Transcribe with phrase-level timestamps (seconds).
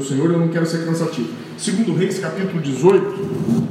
[0.00, 1.28] do Senhor, eu não quero ser cansativo.
[1.58, 3.70] Segundo Reis, capítulo 18,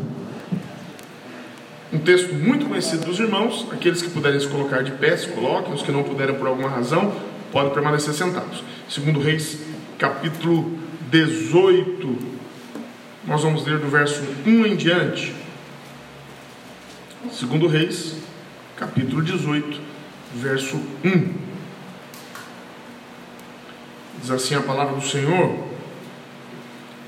[1.92, 5.74] um texto muito conhecido dos irmãos, aqueles que puderem se colocar de pé, se coloquem,
[5.74, 7.12] os que não puderem por alguma razão,
[7.52, 8.64] podem permanecer sentados.
[8.88, 9.60] Segundo Reis,
[9.98, 10.78] capítulo
[11.10, 12.18] 18,
[13.26, 15.34] nós vamos ler do verso 1 em diante.
[17.32, 18.18] Segundo Reis,
[18.78, 19.82] capítulo 18,
[20.36, 21.34] verso 1.
[24.22, 25.69] Diz assim a palavra do Senhor: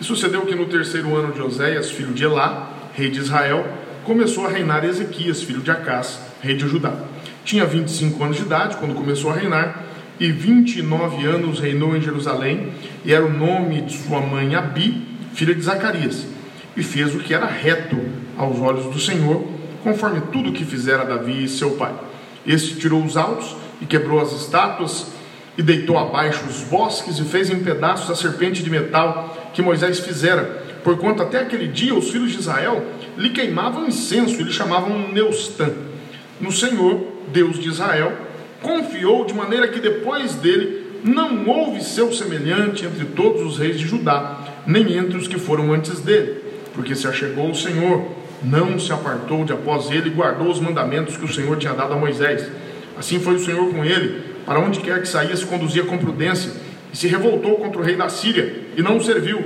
[0.02, 3.68] E sucedeu que no terceiro ano de Oséias, filho de Elá, rei de Israel,
[4.04, 6.92] começou a reinar Ezequias, filho de Acás, rei de Judá.
[7.46, 9.86] Tinha 25 anos de idade quando começou a reinar,
[10.19, 12.73] e 29 anos reinou em Jerusalém,
[13.06, 16.25] e era o nome de sua mãe Abi, filha de Zacarias.
[16.75, 18.01] E fez o que era reto
[18.36, 19.47] aos olhos do Senhor,
[19.83, 21.93] conforme tudo o que fizera Davi e seu pai.
[22.43, 25.11] Este tirou os altos e quebrou as estátuas,
[25.56, 30.00] e deitou abaixo os bosques, e fez em pedaços a serpente de metal que Moisés
[30.00, 32.83] fizera, porquanto até aquele dia os filhos de Israel
[33.17, 35.70] lhe queimavam incenso e lhe chamavam Neustã.
[36.39, 37.00] No Senhor,
[37.31, 38.14] Deus de Israel,
[38.61, 43.88] confiou de maneira que depois dele não houve seu semelhante entre todos os reis de
[43.88, 46.38] Judá, nem entre os que foram antes dele,
[46.73, 48.06] porque se achegou o Senhor,
[48.44, 51.94] não se apartou de após ele e guardou os mandamentos que o Senhor tinha dado
[51.94, 52.48] a Moisés.
[52.98, 56.52] Assim foi o Senhor com ele, para onde quer que saía se conduzia com prudência,
[56.92, 59.44] e se revoltou contra o rei da Síria, e não o serviu.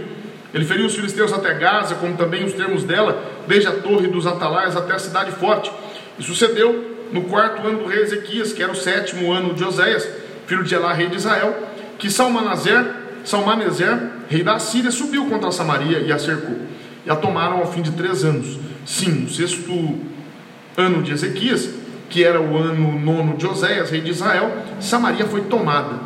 [0.53, 4.25] Ele feriu os filisteus até Gaza, como também os termos dela, desde a torre dos
[4.25, 5.71] atalaias até a cidade forte.
[6.17, 10.07] E sucedeu no quarto ano do rei Ezequias, que era o sétimo ano de Oséias,
[10.47, 11.55] filho de Elá, rei de Israel,
[11.99, 12.85] que Salmanazer,
[13.23, 13.97] Salmanezer,
[14.29, 16.57] rei da Síria, subiu contra Samaria e a cercou.
[17.05, 18.57] E a tomaram ao fim de três anos.
[18.85, 19.99] Sim, no sexto
[20.77, 21.69] ano de Ezequias,
[22.09, 25.99] que era o ano nono de Oséias, rei de Israel, Samaria foi tomada.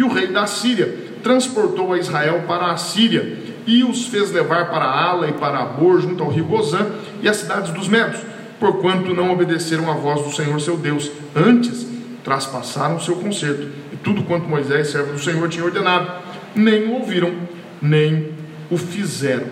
[0.00, 4.70] E o rei da Síria transportou a Israel para a Síria e os fez levar
[4.70, 6.86] para Ala e para Abor, junto ao rio Gozã
[7.20, 8.18] e as cidades dos Medos,
[8.58, 11.86] porquanto não obedeceram à voz do Senhor seu Deus, antes
[12.24, 16.10] traspassaram o seu conserto, e tudo quanto Moisés, servo do Senhor, tinha ordenado,
[16.54, 17.34] nem o ouviram,
[17.82, 18.30] nem
[18.70, 19.48] o fizeram.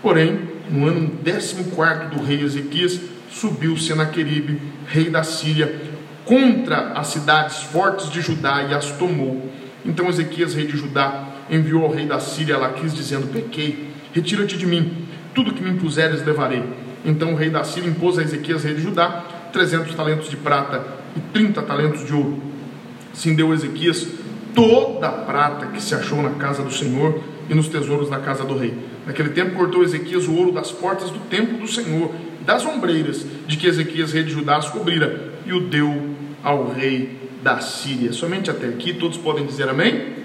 [0.00, 2.98] Porém, no ano décimo quarto do rei Ezequias,
[3.30, 5.78] subiu Senaqueribe, rei da Síria,
[6.24, 9.50] contra as cidades fortes de Judá e as tomou.
[9.84, 14.66] Então Ezequias, rei de Judá, enviou ao rei da Síria Laquis, dizendo: Pequei, retira-te de
[14.66, 16.62] mim, tudo que me impuseres levarei.
[17.04, 20.84] Então o rei da Síria impôs a Ezequias, rei de Judá, trezentos talentos de prata
[21.16, 22.42] e trinta talentos de ouro.
[23.12, 24.06] Sim deu Ezequias
[24.54, 28.44] toda a prata que se achou na casa do Senhor e nos tesouros da casa
[28.44, 28.74] do rei.
[29.06, 32.12] Naquele tempo cortou Ezequias o ouro das portas do templo do Senhor,
[32.44, 36.10] das ombreiras de que Ezequias, rei de Judá, as cobrira, e o deu
[36.42, 38.12] ao rei da Síria.
[38.12, 40.20] Somente até aqui, todos podem dizer amém?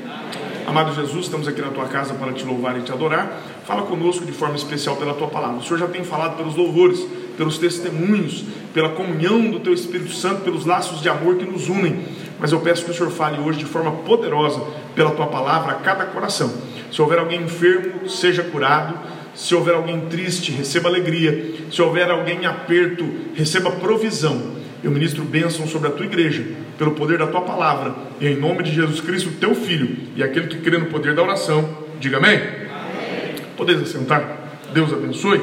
[0.67, 3.39] Amado Jesus, estamos aqui na tua casa para te louvar e te adorar.
[3.65, 5.57] Fala conosco de forma especial pela tua palavra.
[5.57, 7.05] O Senhor já tem falado pelos louvores,
[7.37, 8.43] pelos testemunhos,
[8.73, 12.03] pela comunhão do teu Espírito Santo, pelos laços de amor que nos unem.
[12.39, 14.59] Mas eu peço que o Senhor fale hoje de forma poderosa
[14.95, 16.51] pela tua palavra a cada coração.
[16.91, 18.97] Se houver alguém enfermo, seja curado.
[19.35, 21.53] Se houver alguém triste, receba alegria.
[21.71, 24.54] Se houver alguém em aperto, receba provisão.
[24.85, 26.45] Eu ministro bênção sobre a tua igreja,
[26.77, 30.45] pelo poder da tua palavra, e em nome de Jesus Cristo, teu filho, e aquele
[30.45, 32.35] que crê no poder da oração, diga amém.
[32.35, 33.35] amém.
[33.57, 34.37] Podeis assentar?
[34.75, 35.41] Deus abençoe.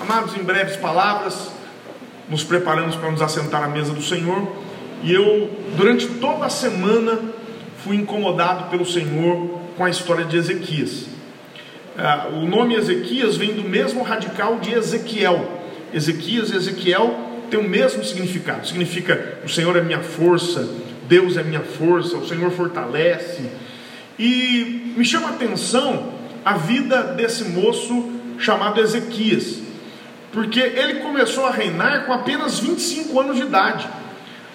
[0.00, 1.52] Amados, em breves palavras,
[2.28, 4.56] nos preparamos para nos assentar à mesa do Senhor,
[5.04, 7.16] e eu, durante toda a semana,
[7.84, 11.06] fui incomodado pelo Senhor com a história de Ezequias.
[11.96, 15.60] Ah, o nome Ezequias vem do mesmo radical de Ezequiel.
[15.94, 18.66] Ezequias e Ezequiel tem o mesmo significado.
[18.66, 20.68] Significa o Senhor é minha força,
[21.08, 23.42] Deus é minha força, o Senhor fortalece.
[24.18, 29.58] E me chama a atenção a vida desse moço chamado Ezequias,
[30.32, 33.88] porque ele começou a reinar com apenas 25 anos de idade.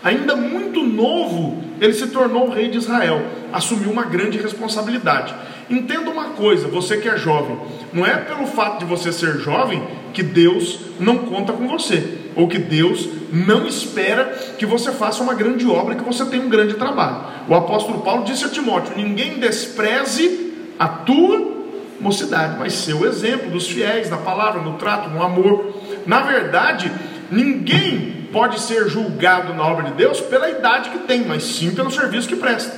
[0.03, 5.33] Ainda muito novo, ele se tornou rei de Israel, assumiu uma grande responsabilidade.
[5.69, 7.57] Entenda uma coisa, você que é jovem,
[7.91, 12.47] não é pelo fato de você ser jovem que Deus não conta com você ou
[12.47, 14.25] que Deus não espera
[14.57, 17.17] que você faça uma grande obra, que você tenha um grande trabalho.
[17.47, 21.55] O apóstolo Paulo disse a Timóteo: ninguém despreze a tua
[21.99, 25.73] mocidade, mas ser o exemplo dos fiéis, na palavra, no trato, no amor.
[26.05, 26.91] Na verdade,
[27.31, 31.89] ninguém pode ser julgado na obra de Deus pela idade que tem, mas sim pelo
[31.89, 32.77] serviço que presta.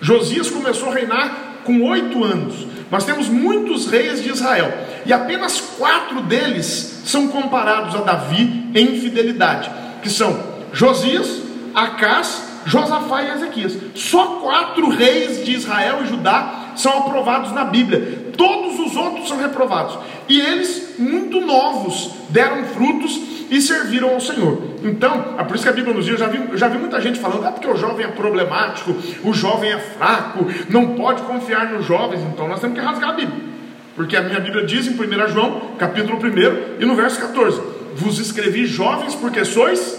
[0.00, 2.66] Josias começou a reinar com oito anos.
[2.90, 4.72] Nós temos muitos reis de Israel
[5.04, 9.70] e apenas quatro deles são comparados a Davi em fidelidade,
[10.02, 10.38] que são
[10.72, 11.42] Josias,
[11.74, 13.76] Acás, Josafá e Ezequias.
[13.94, 18.27] Só quatro reis de Israel e Judá são aprovados na Bíblia.
[18.38, 19.98] Todos os outros são reprovados.
[20.28, 23.20] E eles, muito novos, deram frutos
[23.50, 24.62] e serviram ao Senhor.
[24.84, 26.78] Então, é por isso que a Bíblia nos diz, eu já vi, eu já vi
[26.78, 28.94] muita gente falando, é porque o jovem é problemático,
[29.24, 33.14] o jovem é fraco, não pode confiar nos jovens, então nós temos que rasgar a
[33.14, 33.48] Bíblia.
[33.96, 37.60] Porque a minha Bíblia diz em 1 João, capítulo 1 e no verso 14:
[37.96, 39.98] Vos escrevi jovens porque sois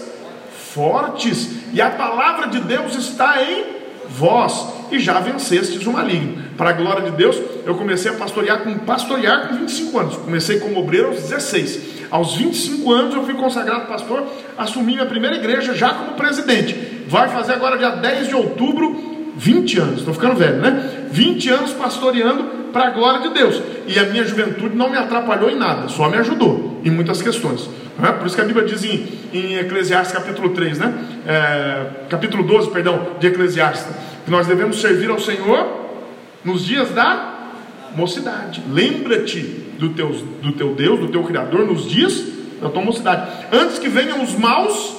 [0.72, 3.79] fortes, e a palavra de Deus está em
[4.10, 6.42] vós, e já vencestes o maligno.
[6.56, 10.16] Para a glória de Deus, eu comecei a pastorear com, pastorear com 25 anos.
[10.16, 12.00] Comecei como obreiro aos 16.
[12.10, 14.26] Aos 25 anos eu fui consagrado pastor,
[14.58, 17.04] assumi minha primeira igreja já como presidente.
[17.06, 21.06] Vai fazer agora dia 10 de outubro 20 anos, estou ficando velho, né?
[21.10, 22.42] 20 anos pastoreando
[22.72, 23.62] para a glória de Deus.
[23.86, 27.68] E a minha juventude não me atrapalhou em nada, só me ajudou em muitas questões.
[28.02, 28.12] É?
[28.12, 30.94] Por isso que a Bíblia diz em, em Eclesiastes capítulo 3, né?
[31.26, 33.94] É, capítulo 12, perdão, de Eclesiastes,
[34.24, 35.80] que nós devemos servir ao Senhor
[36.44, 37.52] nos dias da
[37.94, 38.62] mocidade.
[38.70, 39.40] Lembra-te
[39.78, 40.08] do teu,
[40.42, 42.24] do teu Deus, do teu Criador, nos dias
[42.60, 44.96] da tua mocidade, antes que venham os maus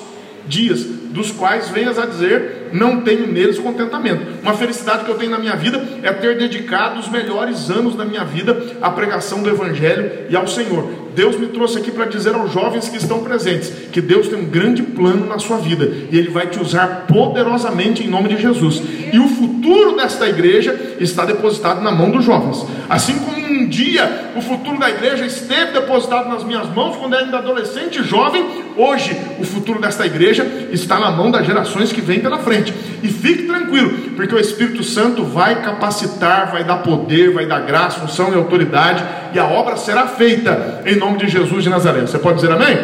[0.48, 4.26] dias, dos quais venhas a dizer: não tenho neles contentamento.
[4.42, 8.06] Uma felicidade que eu tenho na minha vida é ter dedicado os melhores anos da
[8.06, 11.02] minha vida à pregação do Evangelho e ao Senhor.
[11.16, 14.46] Deus me trouxe aqui para dizer aos jovens que estão presentes que Deus tem um
[14.46, 18.82] grande plano na sua vida e Ele vai te usar poderosamente em nome de Jesus.
[19.12, 22.66] E o futuro desta igreja está depositado na mão dos jovens.
[22.90, 27.38] Assim como um dia o futuro da igreja esteve depositado nas minhas mãos quando era
[27.38, 28.46] adolescente e jovem,
[28.78, 32.61] hoje o futuro desta igreja está na mão das gerações que vêm pela frente.
[33.04, 38.00] E fique tranquilo, porque o Espírito Santo vai capacitar, vai dar poder, vai dar graça,
[38.00, 39.04] função e autoridade,
[39.34, 42.02] e a obra será feita em nome de Jesus de Nazaré.
[42.02, 42.78] Você pode dizer amém?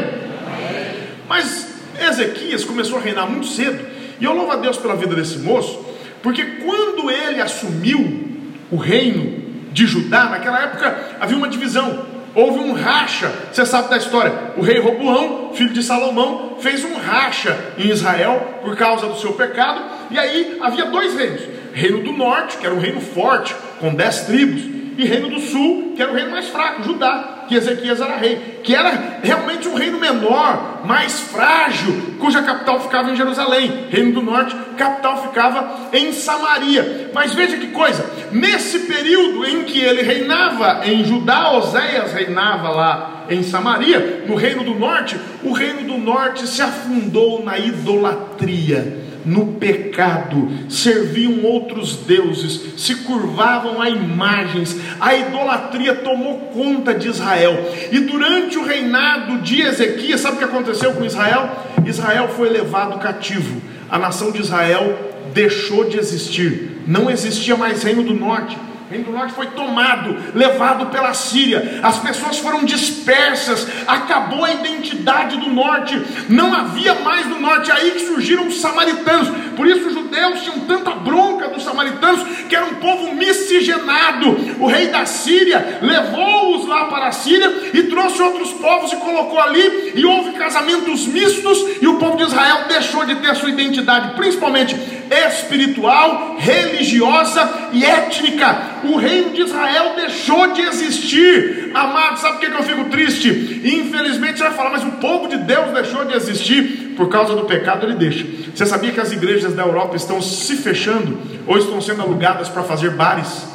[1.27, 1.68] Mas
[2.00, 3.79] Ezequias começou a reinar muito cedo,
[4.19, 5.85] e eu louvo a Deus pela vida desse moço,
[6.23, 8.27] porque quando ele assumiu
[8.71, 13.33] o reino de Judá, naquela época havia uma divisão houve um racha.
[13.51, 14.53] Você sabe da história?
[14.55, 19.33] O rei Roboão, filho de Salomão, fez um racha em Israel por causa do seu
[19.33, 19.81] pecado.
[20.11, 21.41] E aí havia dois reinos:
[21.73, 24.61] reino do norte, que era um reino forte, com dez tribos,
[24.97, 28.59] e reino do sul, que era o reino mais fraco, Judá que Ezequias era rei,
[28.63, 33.88] que era realmente um reino menor, mais frágil, cuja capital ficava em Jerusalém.
[33.89, 37.11] Reino do Norte, capital ficava em Samaria.
[37.13, 43.25] Mas veja que coisa, nesse período em que ele reinava em Judá, Oséias reinava lá
[43.29, 49.53] em Samaria, no reino do norte, o reino do norte se afundou na idolatria no
[49.53, 57.53] pecado, serviam outros deuses, se curvavam a imagens, a idolatria tomou conta de Israel.
[57.91, 61.50] E durante o reinado de Ezequias, sabe o que aconteceu com Israel?
[61.85, 63.62] Israel foi levado cativo.
[63.89, 64.97] A nação de Israel
[65.33, 66.81] deixou de existir.
[66.88, 71.81] Não existia mais reino do norte o reino do norte foi tomado, levado pela Síria,
[71.83, 77.73] as pessoas foram dispersas, acabou a identidade do norte, não havia mais no norte, é
[77.73, 79.27] aí que surgiram os samaritanos.
[79.57, 84.55] Por isso os judeus tinham tanta bronca dos samaritanos, que era um povo miscigenado.
[84.57, 89.41] O rei da Síria levou-os lá para a Síria e trouxe outros povos e colocou
[89.41, 94.15] ali, e houve casamentos mistos, e o povo de Israel deixou de ter sua identidade,
[94.15, 94.77] principalmente
[95.09, 98.76] espiritual, religiosa e étnica.
[98.87, 101.71] O reino de Israel deixou de existir.
[101.73, 103.29] Amado, sabe por que eu fico triste?
[103.63, 107.45] Infelizmente você vai falar, mas o povo de Deus deixou de existir por causa do
[107.45, 108.25] pecado, ele deixa.
[108.53, 112.63] Você sabia que as igrejas da Europa estão se fechando ou estão sendo alugadas para
[112.63, 113.47] fazer bares?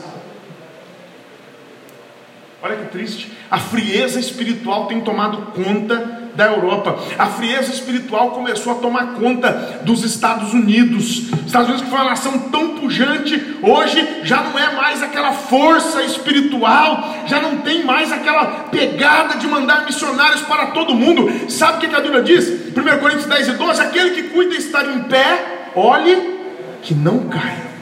[2.63, 3.33] Olha que triste.
[3.51, 6.99] A frieza espiritual tem tomado conta da Europa.
[7.19, 11.31] A frieza espiritual começou a tomar conta dos Estados Unidos.
[11.47, 16.03] Estados Unidos, que foi uma nação tão pujante, hoje já não é mais aquela força
[16.03, 21.51] espiritual, já não tem mais aquela pegada de mandar missionários para todo mundo.
[21.51, 22.49] Sabe o que a Bíblia diz?
[22.77, 26.41] 1 Coríntios 10 e 12: aquele que cuida estar em pé, olhe
[26.83, 27.73] que não caia.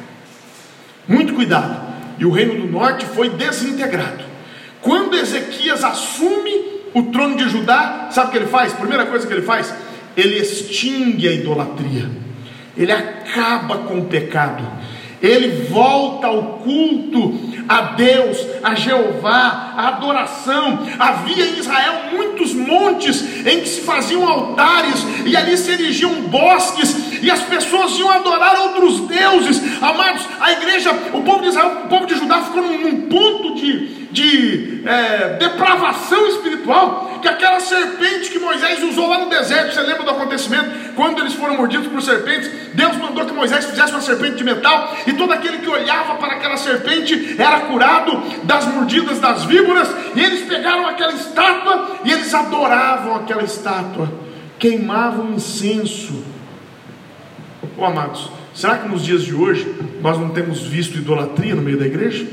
[1.06, 1.88] Muito cuidado.
[2.18, 4.24] E o reino do norte foi desintegrado.
[4.82, 8.72] Quando Ezequias assume o trono de Judá, sabe o que ele faz?
[8.72, 9.72] Primeira coisa que ele faz,
[10.16, 12.10] ele extingue a idolatria,
[12.76, 14.64] ele acaba com o pecado,
[15.22, 20.80] ele volta ao culto a Deus, a Jeová, a adoração.
[20.98, 27.22] Havia em Israel muitos montes em que se faziam altares e ali se erigiam bosques
[27.22, 29.62] e as pessoas iam adorar outros deuses.
[29.80, 33.54] Amados, a igreja, o povo de Israel, o povo de Judá ficou num, num ponto
[33.54, 39.82] de, de é, depravação espiritual, que aquela serpente que Moisés usou lá no deserto, você
[39.82, 40.94] lembra do acontecimento?
[40.94, 44.96] Quando eles foram mordidos por serpentes, Deus mandou que Moisés fizesse uma serpente de metal,
[45.06, 50.20] e todo aquele que olhava para aquela serpente era curado das mordidas das víboras, e
[50.20, 54.10] eles pegaram aquela estátua e eles adoravam aquela estátua,
[54.58, 56.24] queimavam incenso.
[57.76, 61.78] Oh, amados, será que nos dias de hoje nós não temos visto idolatria no meio
[61.78, 62.26] da igreja?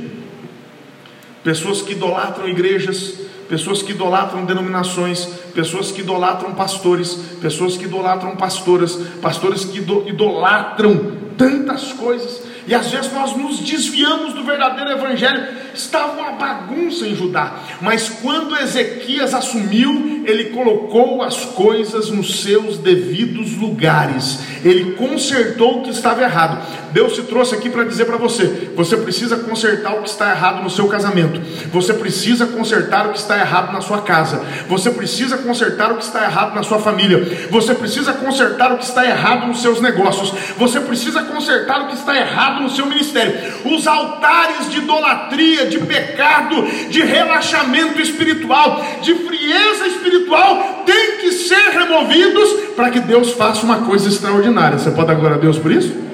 [1.48, 3.14] Pessoas que idolatram igrejas,
[3.48, 5.24] pessoas que idolatram denominações,
[5.56, 12.92] pessoas que idolatram pastores, pessoas que idolatram pastoras, pastores que idolatram tantas coisas, e às
[12.92, 15.48] vezes nós nos desviamos do verdadeiro evangelho.
[15.78, 22.80] Estava uma bagunça em Judá, mas quando Ezequias assumiu, ele colocou as coisas nos seus
[22.80, 26.66] devidos lugares, ele consertou o que estava errado.
[26.92, 30.64] Deus se trouxe aqui para dizer para você: você precisa consertar o que está errado
[30.64, 31.40] no seu casamento,
[31.72, 36.04] você precisa consertar o que está errado na sua casa, você precisa consertar o que
[36.04, 40.34] está errado na sua família, você precisa consertar o que está errado nos seus negócios,
[40.58, 43.54] você precisa consertar o que está errado no seu ministério.
[43.64, 51.70] Os altares de idolatria, de pecado, de relaxamento espiritual, de frieza espiritual têm que ser
[51.72, 54.78] removidos para que Deus faça uma coisa extraordinária.
[54.78, 56.08] Você pode dar glória a Deus por isso?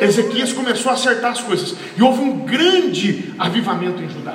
[0.00, 4.34] Ezequias começou a acertar as coisas, e houve um grande avivamento em Judá.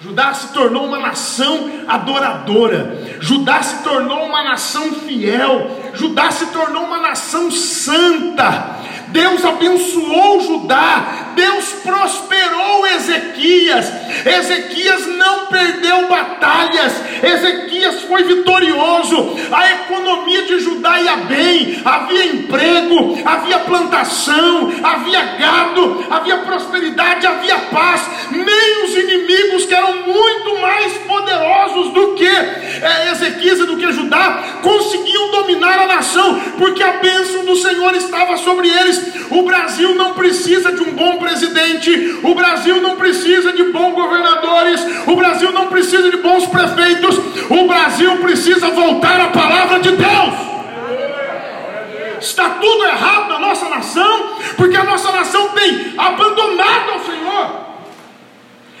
[0.00, 6.84] Judá se tornou uma nação adoradora, Judá se tornou uma nação fiel, Judá se tornou
[6.84, 8.76] uma nação santa.
[9.08, 13.86] Deus abençoou Judá, Deus prosperou Ezequias.
[14.26, 16.92] Ezequias não perdeu batalhas,
[17.22, 19.36] Ezequias foi vitorioso.
[19.52, 27.58] A economia de Judá ia bem, havia emprego, havia plantação, havia gado, havia prosperidade, havia
[27.70, 28.02] paz.
[28.32, 33.92] Nem os inimigos que eram muito mais poderosos do que é, Ezequias e do que
[33.92, 39.28] Judá conseguiam dominar a nação, porque a bênção do Senhor estava sobre eles.
[39.30, 41.27] O Brasil não precisa de um bom presidente,
[42.22, 47.18] o Brasil não precisa de bons governadores, o Brasil não precisa de bons prefeitos,
[47.48, 50.34] o Brasil precisa voltar à palavra de Deus.
[52.20, 57.67] Está tudo errado na nossa nação, porque a nossa nação tem abandonado ao Senhor.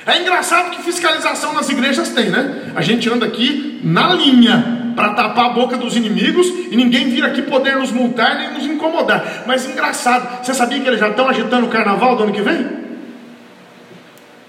[0.08, 2.72] É engraçado que fiscalização nas igrejas tem, né?
[2.74, 7.22] A gente anda aqui na linha para tapar a boca dos inimigos e ninguém vir
[7.26, 9.44] aqui poder nos multar nem nos incomodar.
[9.46, 12.87] Mas engraçado, você sabia que eles já estão agitando o carnaval do ano que vem?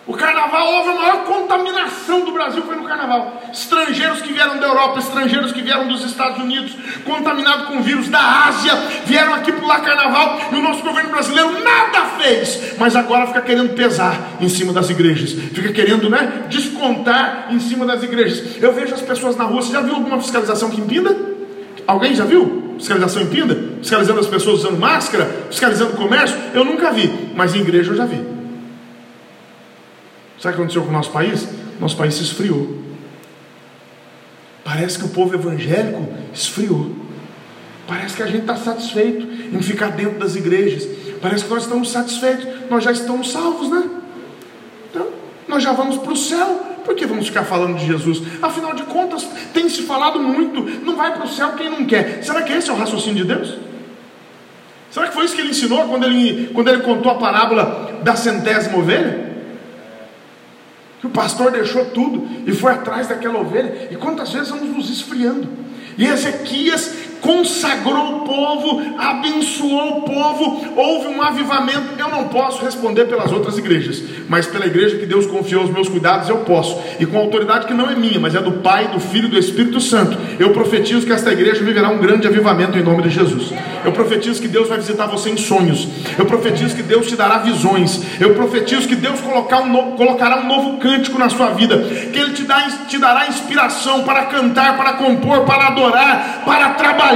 [0.10, 3.44] O carnaval, houve a maior contaminação do Brasil foi no carnaval.
[3.54, 6.76] Estrangeiros que vieram da Europa, estrangeiros que vieram dos Estados Unidos,
[7.06, 8.74] contaminados com vírus da Ásia,
[9.06, 12.74] vieram aqui pular carnaval e o nosso governo brasileiro nada fez.
[12.80, 17.86] Mas agora fica querendo pesar em cima das igrejas, fica querendo né, descontar em cima
[17.86, 18.60] das igrejas.
[18.60, 21.16] Eu vejo as pessoas na rua, você já viu alguma fiscalização que impinda?
[21.86, 22.74] Alguém já viu?
[22.80, 23.56] Fiscalização impinda?
[23.80, 25.30] Fiscalizando as pessoas usando máscara?
[25.52, 26.36] Fiscalizando o comércio?
[26.52, 28.39] Eu nunca vi, mas em igreja eu já vi.
[30.40, 31.48] Sabe o que aconteceu com o nosso país?
[31.80, 32.78] Nosso país se esfriou.
[34.64, 36.96] Parece que o povo evangélico esfriou.
[37.88, 40.88] Parece que a gente está satisfeito em ficar dentro das igrejas.
[41.22, 42.48] Parece que nós estamos satisfeitos.
[42.70, 43.90] Nós já estamos salvos, né?
[44.90, 45.08] Então,
[45.48, 46.68] nós já vamos para o céu.
[46.86, 48.22] Por que vamos ficar falando de Jesus?
[48.42, 50.62] Afinal de contas, tem se falado muito.
[50.86, 52.24] Não vai para o céu quem não quer.
[52.24, 53.58] Será que esse é o raciocínio de Deus?
[54.90, 58.16] Será que foi isso que ele ensinou quando ele, quando ele contou a parábola da
[58.16, 59.29] centésima ovelha?
[61.00, 63.88] Que o pastor deixou tudo e foi atrás daquela ovelha.
[63.90, 65.48] E quantas vezes vamos nos esfriando?
[65.98, 71.94] E Ezequias consagrou o povo, abençoou o povo, houve um avivamento.
[71.98, 75.90] Eu não posso responder pelas outras igrejas, mas pela igreja que Deus confiou os meus
[75.90, 79.00] cuidados, eu posso, e com autoridade que não é minha, mas é do Pai, do
[79.00, 80.18] Filho e do Espírito Santo.
[80.40, 83.52] Eu profetizo que esta igreja viverá um grande avivamento em nome de Jesus.
[83.84, 85.88] Eu profetizo que Deus vai visitar você em sonhos.
[86.18, 88.02] Eu profetizo que Deus te dará visões.
[88.20, 92.34] Eu profetizo que Deus colocar um colocará um novo cântico na sua vida, que Ele
[92.34, 97.09] te, dá, te dará inspiração para cantar, para compor, para adorar, para trabalhar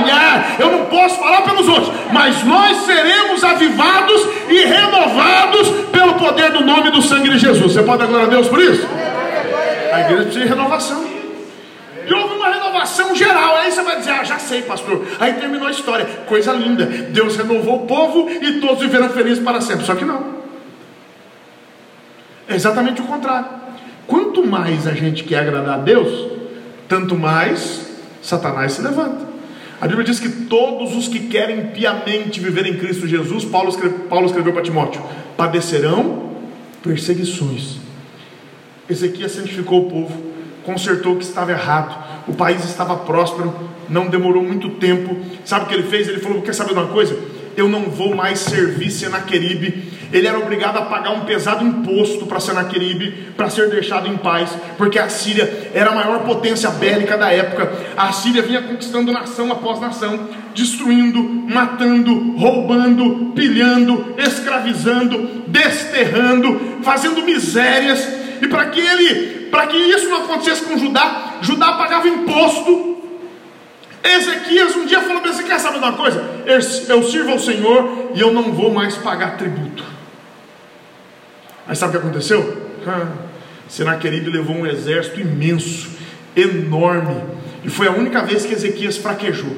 [0.60, 6.64] eu não posso falar pelos outros, mas nós seremos avivados e renovados pelo poder do
[6.64, 7.74] nome do sangue de Jesus.
[7.74, 8.88] Você pode glória a Deus por isso?
[9.94, 11.06] A igreja precisa de renovação.
[12.06, 13.56] E houve uma renovação geral.
[13.58, 15.06] Aí você vai dizer, ah, já sei, pastor.
[15.20, 16.06] Aí terminou a história.
[16.28, 16.86] Coisa linda.
[16.86, 19.86] Deus renovou o povo e todos viveram felizes para sempre.
[19.86, 20.44] Só que não.
[22.48, 23.48] É exatamente o contrário.
[24.06, 26.28] Quanto mais a gente quer agradar a Deus,
[26.90, 27.88] tanto mais
[28.22, 29.33] Satanás se levanta.
[29.84, 33.70] A Bíblia diz que todos os que querem piamente viver em Cristo Jesus, Paulo,
[34.08, 35.02] Paulo escreveu para Timóteo,
[35.36, 36.30] padecerão
[36.82, 37.80] perseguições.
[38.90, 40.24] Ezequias santificou o povo,
[40.64, 43.54] consertou o que estava errado, o país estava próspero,
[43.90, 45.18] não demorou muito tempo.
[45.44, 46.08] Sabe o que ele fez?
[46.08, 47.20] Ele falou: Quer saber de uma coisa?
[47.56, 52.40] Eu não vou mais servir Senaqueribe ele era obrigado a pagar um pesado imposto para
[52.40, 57.32] Senaqueribe, para ser deixado em paz, porque a Síria era a maior potência bélica da
[57.32, 57.74] época.
[57.98, 68.08] A Síria vinha conquistando nação após nação, destruindo, matando, roubando, pilhando, escravizando, desterrando, fazendo misérias.
[68.40, 72.93] E para que ele, para que isso não acontecesse com Judá, Judá pagava imposto
[74.04, 76.22] Ezequias um dia falou para Ezequias: sabe uma coisa?
[76.46, 79.84] Eu sirvo ao Senhor e eu não vou mais pagar tributo.
[81.66, 82.72] Aí sabe o que aconteceu?
[82.86, 83.08] Ah,
[83.70, 85.90] Senaqueribe levou um exército imenso,
[86.36, 87.22] enorme,
[87.64, 89.56] e foi a única vez que Ezequias fraquejou.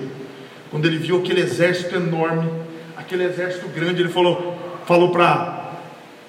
[0.70, 2.48] Quando ele viu aquele exército enorme,
[2.96, 5.72] aquele exército grande, ele falou, falou para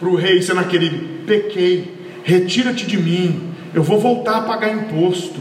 [0.01, 1.95] o rei Senaqueribe: pequei,
[2.25, 5.41] retira-te de mim, eu vou voltar a pagar imposto,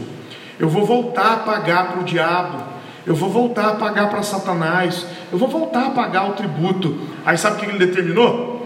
[0.58, 2.64] eu vou voltar a pagar para o diabo,
[3.06, 6.98] eu vou voltar a pagar para Satanás, eu vou voltar a pagar o tributo.
[7.24, 8.56] Aí sabe o que ele determinou?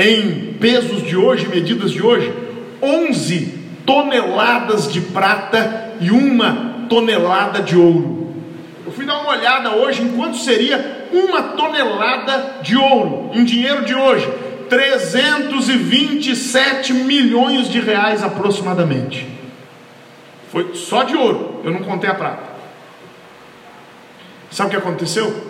[0.00, 2.32] em pesos de hoje, medidas de hoje,
[2.82, 8.32] 11 toneladas de prata e uma tonelada de ouro.
[8.86, 13.84] Eu fui dar uma olhada hoje em quanto seria uma tonelada de ouro, em dinheiro
[13.84, 14.26] de hoje,
[14.70, 19.28] 327 milhões de reais aproximadamente.
[20.50, 22.49] Foi só de ouro, eu não contei a prata.
[24.50, 25.48] Sabe o que aconteceu?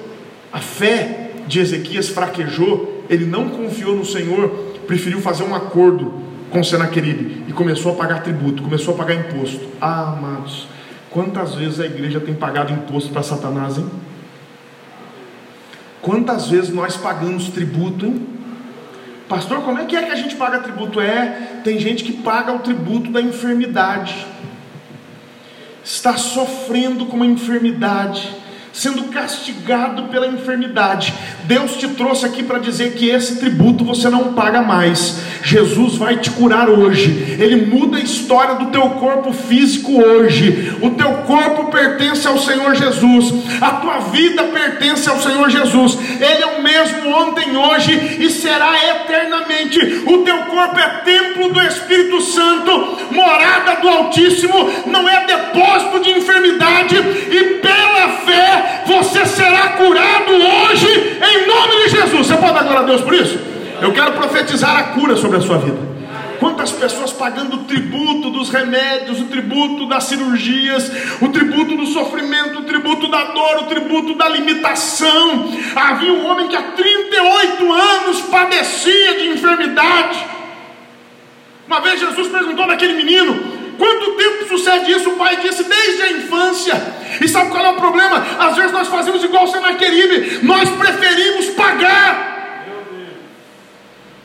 [0.52, 4.48] A fé de Ezequias fraquejou ele não confiou no Senhor,
[4.86, 9.68] preferiu fazer um acordo com Senaqueribe e começou a pagar tributo, começou a pagar imposto.
[9.80, 10.68] Ah, amados,
[11.10, 13.90] quantas vezes a igreja tem pagado imposto para Satanás, hein?
[16.00, 18.26] Quantas vezes nós pagamos tributo, hein?
[19.28, 21.00] Pastor, como é que é que a gente paga tributo?
[21.00, 24.24] É, tem gente que paga o tributo da enfermidade,
[25.84, 28.32] está sofrendo com uma enfermidade,
[28.72, 31.12] sendo castigado pela enfermidade.
[31.44, 35.18] Deus te trouxe aqui para dizer que esse tributo você não paga mais.
[35.42, 37.36] Jesus vai te curar hoje.
[37.38, 40.76] Ele muda a história do teu corpo físico hoje.
[40.80, 43.34] O teu corpo pertence ao Senhor Jesus.
[43.60, 45.98] A tua vida pertence ao Senhor Jesus.
[46.20, 49.80] Ele é o mesmo ontem, hoje e será eternamente.
[50.06, 56.10] O teu corpo é templo do Espírito Santo, morada do Altíssimo, não é depósito de
[56.10, 62.26] enfermidade e pela fé você será curado hoje, em nome de Jesus.
[62.26, 63.38] Você pode dar glória a Deus por isso?
[63.80, 65.90] Eu quero profetizar a cura sobre a sua vida.
[66.38, 72.60] Quantas pessoas pagando o tributo dos remédios, o tributo das cirurgias, o tributo do sofrimento,
[72.60, 75.52] o tributo da dor, o tributo da limitação.
[75.76, 80.26] Havia um homem que há 38 anos padecia de enfermidade.
[81.66, 85.08] Uma vez Jesus perguntou naquele menino: Quanto tempo sucede isso?
[85.08, 86.74] O pai disse desde a infância.
[87.18, 88.22] E sabe qual é o problema?
[88.38, 92.28] Às vezes nós fazemos igual o Senaqueribe, nós preferimos pagar.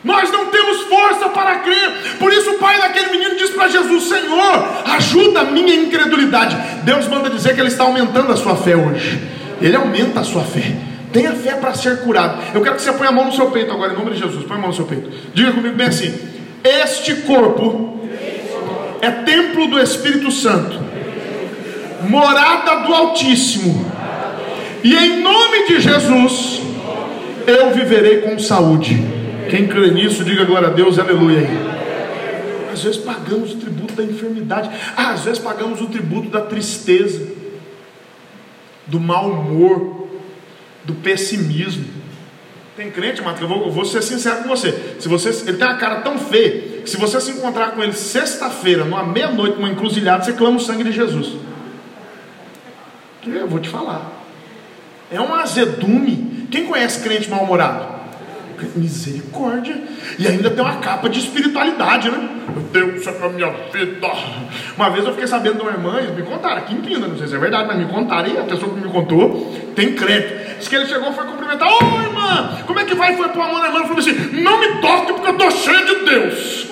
[0.03, 1.89] Nós não temos força para crer.
[2.19, 6.57] Por isso o pai daquele menino disse para Jesus: Senhor, ajuda a minha incredulidade.
[6.83, 9.21] Deus manda dizer que ele está aumentando a sua fé hoje.
[9.61, 10.75] Ele aumenta a sua fé.
[11.13, 12.43] Tenha fé para ser curado.
[12.53, 14.43] Eu quero que você ponha a mão no seu peito agora, em nome de Jesus.
[14.43, 15.09] Põe a mão no seu peito.
[15.33, 16.13] Diga comigo bem assim:
[16.61, 18.04] Este corpo
[19.05, 20.79] é templo do Espírito Santo,
[22.09, 23.91] morada do Altíssimo,
[24.83, 26.61] e em nome de Jesus,
[27.45, 28.95] eu viverei com saúde.
[29.49, 31.47] Quem crê nisso, diga glória a Deus, aleluia.
[32.73, 37.27] Às vezes pagamos o tributo da enfermidade, ah, às vezes pagamos o tributo da tristeza,
[38.87, 40.07] do mau humor,
[40.83, 41.85] do pessimismo.
[42.75, 44.97] Tem crente, Matheus, eu vou, eu vou ser sincero com você.
[44.99, 45.29] Se você.
[45.29, 49.55] Ele tem uma cara tão feia se você se encontrar com ele sexta-feira, numa meia-noite,
[49.55, 51.33] numa encruzilhada, você clama o sangue de Jesus.
[53.25, 54.11] Eu vou te falar.
[55.11, 56.47] É um azedume.
[56.51, 57.94] Quem conhece crente mal-humorado?
[58.75, 59.75] Misericórdia.
[60.17, 62.29] E ainda tem uma capa de espiritualidade, né?
[62.71, 64.11] Deus, isso é a minha vida.
[64.77, 67.17] Uma vez eu fiquei sabendo de uma irmã, eles me contaram, aqui em Pina, não
[67.17, 70.57] sei se é verdade, mas me contaram, e a pessoa que me contou tem crédito.
[70.57, 73.15] Diz que ele chegou foi cumprimentar, ô irmã, como é que vai?
[73.15, 75.51] Foi pôr a mão na irmã e falou assim: não me toque porque eu estou
[75.51, 76.67] cheio de Deus.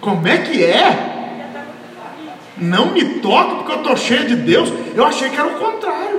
[0.00, 1.18] Como é que é?
[2.56, 4.72] Não me toque porque eu estou cheio de Deus.
[4.94, 6.17] Eu achei que era o contrário.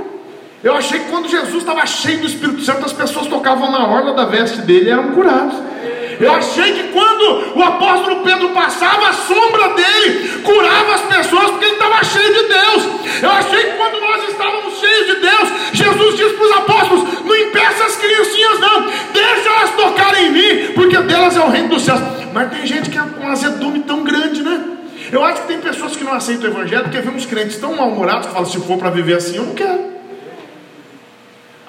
[0.62, 4.14] Eu achei que quando Jesus estava cheio do Espírito Santo, as pessoas tocavam na orla
[4.14, 5.56] da veste dele e eram curados.
[6.20, 11.64] Eu achei que quando o apóstolo Pedro passava, a sombra dele curava as pessoas porque
[11.64, 12.84] ele estava cheio de Deus.
[13.22, 17.36] Eu achei que quando nós estávamos cheios de Deus, Jesus disse para os apóstolos: Não
[17.38, 21.84] impeça as criancinhas, não, deixa elas tocarem em mim, porque delas é o reino dos
[21.84, 22.02] céus.
[22.34, 24.62] Mas tem gente que é um azedume tão grande, né?
[25.10, 27.78] Eu acho que tem pessoas que não aceitam o evangelho porque vê uns crentes tão
[27.78, 29.99] mal-humorados que falam: Se for para viver assim, eu não quero.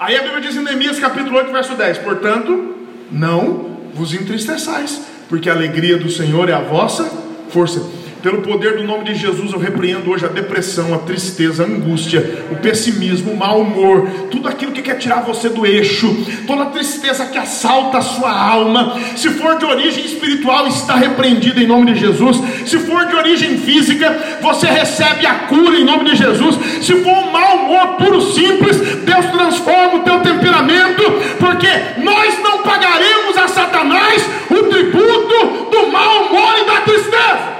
[0.01, 2.75] Aí a Bíblia diz em Neemias capítulo 8, verso 10: Portanto,
[3.11, 7.03] não vos entristeçais, porque a alegria do Senhor é a vossa
[7.49, 7.87] força.
[8.21, 12.45] Pelo poder do nome de Jesus, eu repreendo hoje a depressão, a tristeza, a angústia,
[12.51, 16.07] o pessimismo, o mau humor, tudo aquilo que quer tirar você do eixo,
[16.45, 18.99] toda tristeza que assalta a sua alma.
[19.15, 22.37] Se for de origem espiritual, está repreendida em nome de Jesus.
[22.67, 26.55] Se for de origem física, você recebe a cura em nome de Jesus.
[26.85, 31.03] Se for um mau humor puro simples, Deus transforma o teu temperamento,
[31.39, 31.67] porque
[32.03, 37.50] nós não pagaremos a Satanás o tributo do mau humor e da tristeza.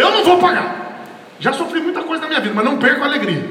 [0.00, 1.04] Eu não vou pagar.
[1.38, 3.48] Já sofri muita coisa na minha vida, mas não perco a alegria.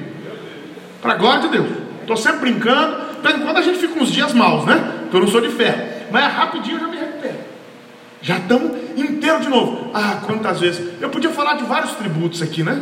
[1.02, 1.68] Para a glória de Deus.
[2.02, 3.10] Estou sempre brincando.
[3.22, 4.76] Quando a gente fica uns dias maus, né?
[5.02, 6.08] Porque eu não sou de fé.
[6.12, 7.38] Mas é rapidinho eu já me recupero.
[8.22, 9.92] Já estamos inteiro de novo.
[9.94, 11.02] Ah, quantas vezes.
[11.02, 12.82] Eu podia falar de vários tributos aqui, né?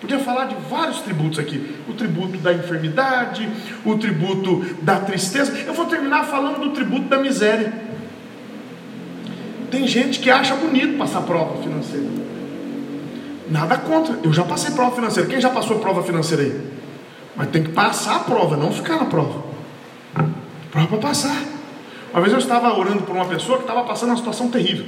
[0.00, 3.48] Podia falar de vários tributos aqui: o tributo da enfermidade,
[3.84, 5.56] o tributo da tristeza.
[5.66, 7.72] Eu vou terminar falando do tributo da miséria.
[9.70, 12.33] Tem gente que acha bonito passar prova financeira.
[13.48, 14.18] Nada contra.
[14.22, 15.28] Eu já passei prova financeira.
[15.28, 16.72] Quem já passou prova financeira aí?
[17.36, 19.42] Mas tem que passar a prova, não ficar na prova.
[20.70, 21.36] Prova para passar.
[22.12, 24.86] Uma vez eu estava orando por uma pessoa que estava passando uma situação terrível.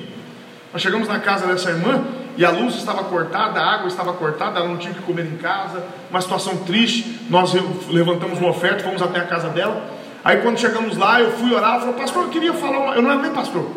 [0.73, 2.05] Nós chegamos na casa dessa irmã
[2.37, 5.37] e a luz estava cortada, a água estava cortada, ela não tinha que comer em
[5.37, 7.21] casa, uma situação triste.
[7.29, 7.53] Nós
[7.89, 9.91] levantamos uma oferta, fomos até a casa dela.
[10.25, 12.95] Aí quando chegamos lá, eu fui orar, ela falou, pastor, eu queria falar uma...
[12.95, 13.71] Eu não era nem pastor,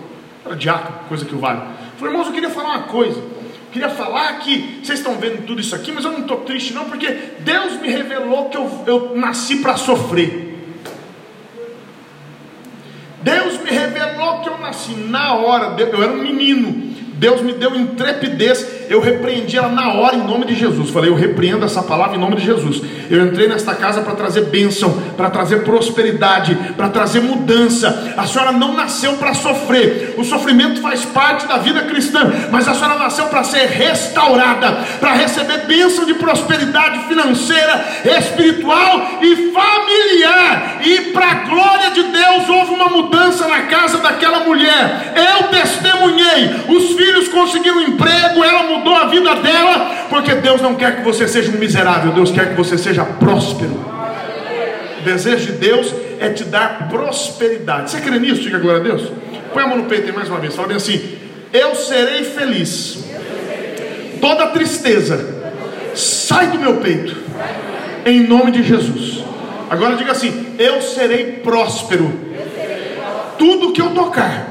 [0.46, 1.60] era diácono, coisa que o vale.
[1.60, 3.22] Eu falei, irmãos, eu queria falar uma coisa.
[3.72, 6.86] Queria falar que vocês estão vendo tudo isso aqui, mas eu não estou triste, não,
[6.86, 7.08] porque
[7.40, 10.48] Deus me revelou que eu, eu nasci para sofrer.
[13.22, 16.89] Deus me revelou que eu nasci na hora, eu era um menino.
[17.20, 20.90] Deus me deu intrepidez eu repreendi ela na hora em nome de Jesus.
[20.90, 22.82] Falei, eu repreendo essa palavra em nome de Jesus.
[23.08, 28.16] Eu entrei nesta casa para trazer bênção, para trazer prosperidade, para trazer mudança.
[28.18, 30.16] A senhora não nasceu para sofrer.
[30.18, 35.14] O sofrimento faz parte da vida cristã, mas a senhora nasceu para ser restaurada, para
[35.14, 37.86] receber bênção de prosperidade financeira,
[38.18, 40.80] espiritual e familiar.
[40.84, 45.14] E para a glória de Deus houve uma mudança na casa daquela mulher.
[45.16, 46.56] Eu testemunhei.
[46.70, 51.28] Os filhos conseguiram emprego, ela mudou a vida dela, porque Deus não quer que você
[51.28, 53.72] seja um miserável, Deus quer que você seja próspero.
[55.00, 57.92] O desejo de Deus é te dar prosperidade.
[57.92, 58.42] Você crê nisso?
[58.42, 59.12] Diga glória a Deus.
[59.54, 60.56] Põe a mão no peito mais uma vez.
[60.56, 61.18] Fala bem assim:
[61.54, 63.06] Eu serei feliz.
[64.20, 65.54] Toda tristeza
[65.96, 67.16] sai do meu peito.
[68.06, 69.24] Em nome de Jesus.
[69.70, 72.12] Agora diga assim: Eu serei próspero.
[73.38, 74.48] Tudo que eu tocar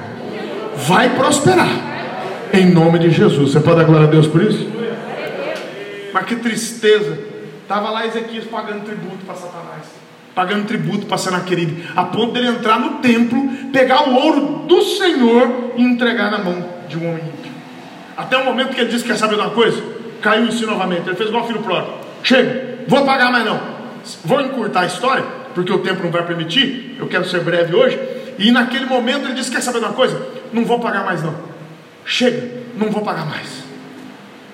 [0.76, 1.87] vai prosperar
[2.58, 3.52] em nome de Jesus.
[3.52, 4.68] Você pode dar glória a Deus por isso?
[6.12, 7.18] Mas que tristeza.
[7.62, 9.84] Estava lá Ezequias pagando tributo para Satanás.
[10.34, 11.84] Pagando tributo para Senaqueribe.
[11.94, 16.64] A ponto dele entrar no templo, pegar o ouro do Senhor e entregar na mão
[16.88, 17.52] de um homem ímpio.
[18.16, 19.80] Até o momento que ele disse: Quer saber de uma coisa?
[20.20, 21.06] Caiu em si novamente.
[21.06, 21.94] Ele fez igual filho próprio.
[22.22, 23.60] Chega, vou pagar mais não.
[24.24, 26.96] Vou encurtar a história, porque o tempo não vai permitir.
[26.98, 27.98] Eu quero ser breve hoje.
[28.38, 30.20] E naquele momento ele disse: Quer saber de uma coisa?
[30.52, 31.47] Não vou pagar mais não
[32.08, 33.62] chega, não vou pagar mais.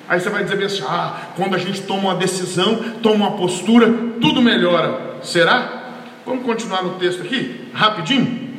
[0.09, 3.87] Aí você vai dizer assim: ah, quando a gente toma uma decisão, toma uma postura,
[4.21, 5.19] tudo melhora.
[5.23, 5.93] Será?
[6.27, 8.53] Vamos continuar no texto aqui, rapidinho.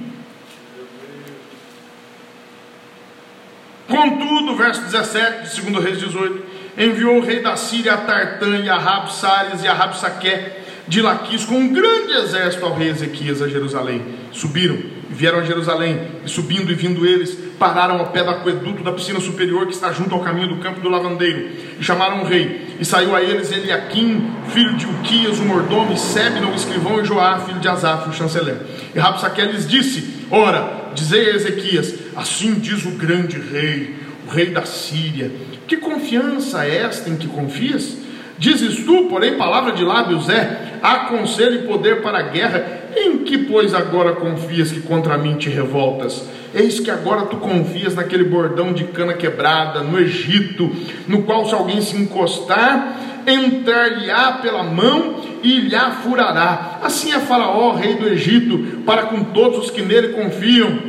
[3.88, 6.44] Contudo, verso 17 de 2 Reis 18:
[6.78, 11.46] enviou o rei da Síria a Tartã e a Rabsares e a Rabsaqué de Laquis
[11.46, 14.04] com um grande exército ao rei Ezequias a Jerusalém.
[14.32, 14.78] Subiram,
[15.10, 19.20] vieram a Jerusalém, e subindo e vindo eles, pararam ao pé do aqueduto da piscina
[19.20, 22.76] superior que está junto ao caminho do campo do lavandeiro, e chamaram o rei.
[22.80, 27.40] E saiu a eles Eliaquim, filho de Uquias, o mordomo, e o escrivão, e Joá,
[27.40, 28.58] filho de Asaf, o chanceler.
[28.94, 33.96] E Rabsaquel lhes disse: Ora, dizei a Ezequias: Assim diz o grande rei,
[34.28, 35.32] o rei da Síria:
[35.68, 37.98] Que confiança é esta em que confias?
[38.38, 42.84] Dizes tu, porém, palavra de lábios é: há conselho e poder para a guerra.
[42.98, 46.24] Em que, pois, agora confias que contra mim te revoltas?
[46.56, 50.74] Eis que agora tu confias naquele bordão de cana quebrada no Egito,
[51.06, 56.80] no qual, se alguém se encostar, entrar-lhe-á pela mão e lhe furará.
[56.82, 60.80] Assim é Faraó, rei do Egito, para com todos os que nele confiam.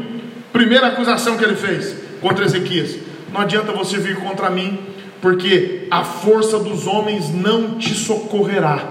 [0.53, 2.97] Primeira acusação que ele fez contra Ezequias:
[3.33, 4.79] Não adianta você vir contra mim,
[5.21, 8.85] porque a força dos homens não te socorrerá.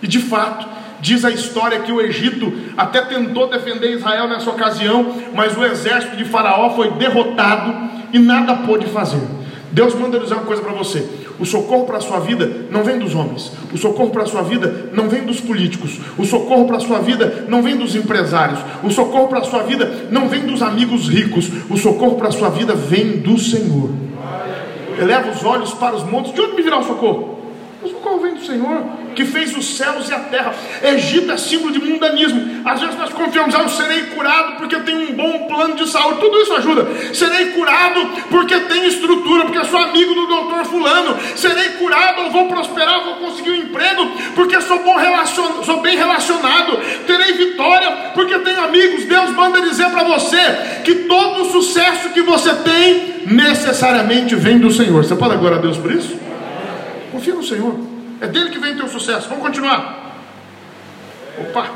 [0.00, 0.68] E de fato,
[1.04, 6.16] diz a história que o Egito até tentou defender Israel nessa ocasião, mas o exército
[6.16, 7.74] de Faraó foi derrotado
[8.10, 9.20] e nada pôde fazer.
[9.70, 11.06] Deus manda dizer uma coisa para você:
[11.38, 14.40] o socorro para a sua vida não vem dos homens, o socorro para a sua
[14.40, 18.60] vida não vem dos políticos, o socorro para a sua vida não vem dos empresários,
[18.82, 22.32] o socorro para a sua vida não vem dos amigos ricos, o socorro para a
[22.32, 23.90] sua vida vem do Senhor.
[24.98, 27.40] Eleva os olhos para os montes, de onde me virá o socorro?
[27.82, 30.54] O socorro vem do Senhor que fez os céus e a terra.
[30.82, 32.62] Egito é símbolo de mundanismo.
[32.64, 36.20] Às vezes nós confiamos, ah, eu serei curado porque tenho um bom plano de saúde.
[36.20, 36.86] Tudo isso ajuda.
[37.14, 38.00] Serei curado
[38.30, 41.16] porque tenho estrutura, porque sou amigo do doutor fulano.
[41.36, 45.62] Serei curado, eu vou prosperar, vou conseguir um emprego porque sou bom relacion...
[45.62, 46.78] sou bem relacionado.
[47.06, 49.04] Terei vitória porque tenho amigos.
[49.04, 54.70] Deus manda dizer para você que todo o sucesso que você tem necessariamente vem do
[54.70, 55.04] Senhor.
[55.04, 56.16] Você pode agora a Deus por isso?
[57.10, 57.93] Confia no Senhor.
[58.24, 59.28] É dele que vem o teu sucesso.
[59.28, 60.16] Vamos continuar.
[61.38, 61.70] Opa.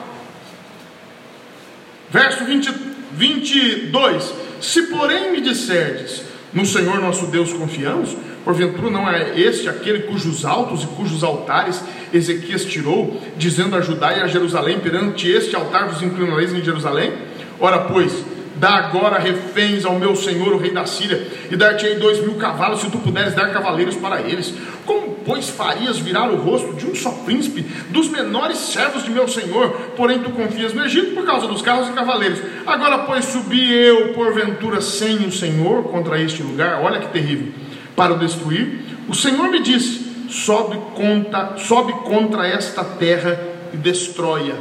[2.09, 2.73] Verso 20,
[3.13, 4.33] 22.
[4.59, 6.23] Se porém me disserdes,
[6.55, 11.83] no Senhor nosso Deus confiamos, porventura não é este aquele cujos altos e cujos altares
[12.15, 17.13] Ezequias tirou, dizendo a Judá e a Jerusalém, perante este altar vos inclinareis em Jerusalém?
[17.61, 18.25] Ora, pois,
[18.59, 22.81] Dá agora reféns ao meu senhor, o rei da Síria, e dar-te-ei dois mil cavalos,
[22.81, 24.53] se tu puderes dar cavaleiros para eles.
[24.85, 29.29] Como, pois, farias virar o rosto de um só príncipe, dos menores servos de meu
[29.29, 29.71] senhor?
[29.97, 32.41] Porém, tu confias no Egito por causa dos carros e cavaleiros.
[32.67, 37.53] Agora, pois, subi eu, porventura, sem o Senhor contra este lugar, olha que terrível,
[37.95, 38.81] para o destruir.
[39.09, 43.39] O Senhor me disse: sobe contra, sobe contra esta terra
[43.73, 44.57] e destrói-a.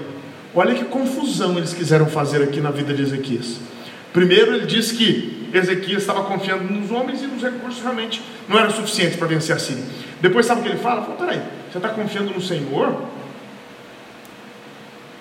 [0.53, 3.59] Olha que confusão eles quiseram fazer aqui na vida de Ezequias.
[4.13, 8.71] Primeiro, ele diz que Ezequias estava confiando nos homens e nos recursos realmente não eram
[8.71, 9.83] suficientes para vencer a Síria.
[10.21, 11.03] Depois, sabe o que ele fala?
[11.03, 11.41] Fala, peraí,
[11.71, 13.03] você está confiando no Senhor?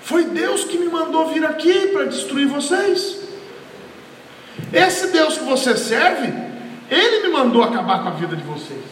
[0.03, 3.19] Foi Deus que me mandou vir aqui para destruir vocês.
[4.73, 6.33] Esse Deus que você serve,
[6.91, 8.85] ele me mandou acabar com a vida de vocês.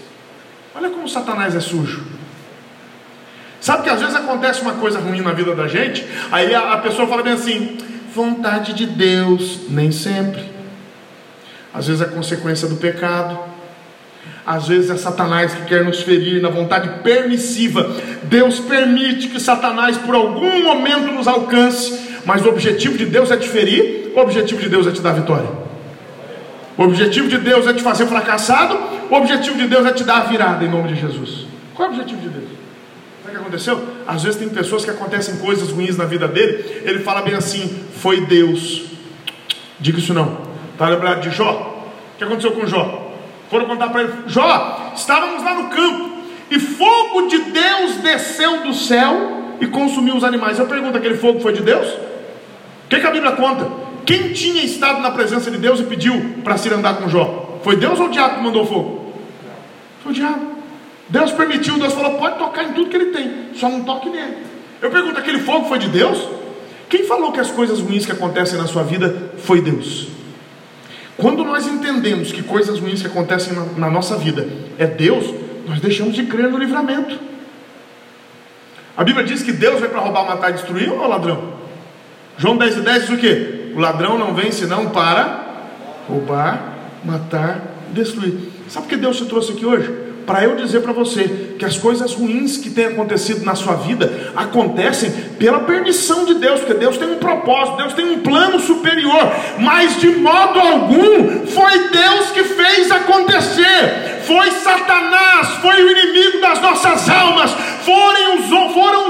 [0.75, 2.05] Olha como Satanás é sujo.
[3.61, 6.79] Sabe que às vezes acontece uma coisa ruim na vida da gente, aí a, a
[6.79, 7.79] pessoa fala bem assim:
[8.15, 10.43] vontade de Deus, nem sempre.
[11.73, 13.39] Às vezes é consequência do pecado.
[14.47, 17.91] Às vezes é Satanás que quer nos ferir na vontade permissiva.
[18.25, 23.37] Deus permite que Satanás por algum momento nos alcance, mas o objetivo de Deus é
[23.37, 25.49] te ferir, o objetivo de Deus é te dar vitória.
[26.77, 28.79] O objetivo de Deus é te fazer fracassado,
[29.11, 31.47] o objetivo de Deus é te dar a virada em nome de Jesus.
[31.75, 32.45] Qual é o objetivo de Deus?
[33.35, 33.83] que aconteceu?
[34.07, 37.85] Às vezes tem pessoas que acontecem coisas ruins na vida dele, ele fala bem assim:
[37.97, 38.85] foi Deus.
[39.81, 40.39] Diga isso não.
[40.73, 41.85] Está lembrado de Jó?
[42.15, 43.13] O que aconteceu com Jó?
[43.51, 46.19] Foram contar para ele: Jó, estávamos lá no campo
[46.51, 50.59] e fogo de Deus desceu do céu e consumiu os animais.
[50.59, 51.87] Eu pergunto: aquele fogo foi de Deus?
[51.87, 53.71] O que, que a Bíblia conta?
[54.05, 57.59] Quem tinha estado na presença de Deus e pediu para se andar com Jó?
[57.65, 59.15] Foi Deus ou o diabo que mandou fogo?
[60.03, 60.54] Foi o diabo.
[61.09, 64.39] Deus permitiu, Deus falou: pode tocar em tudo que ele tem, só não toque nele.
[64.81, 66.29] Eu pergunto: aquele fogo foi de Deus?
[66.89, 70.09] Quem falou que as coisas ruins que acontecem na sua vida foi Deus?
[71.17, 75.33] Quando nós entendemos que coisas ruins que acontecem na, na nossa vida é Deus,
[75.67, 77.19] nós deixamos de crer no livramento.
[78.97, 81.55] A Bíblia diz que Deus veio para roubar, matar e destruir ou ladrão?
[82.37, 83.73] João 10 e 10 diz o que?
[83.75, 85.45] O ladrão não vem senão para
[86.09, 88.53] roubar, matar e destruir.
[88.69, 89.93] Sabe por que Deus te trouxe aqui hoje?
[90.27, 94.33] Para eu dizer para você que as coisas ruins que têm acontecido na sua vida
[94.35, 99.31] acontecem pela permissão de Deus, porque Deus tem um propósito, Deus tem um plano superior,
[99.59, 106.61] mas de modo algum foi Deus que fez acontecer, foi Satanás, foi o inimigo das
[106.61, 107.51] nossas almas,
[107.85, 109.04] foram os, foram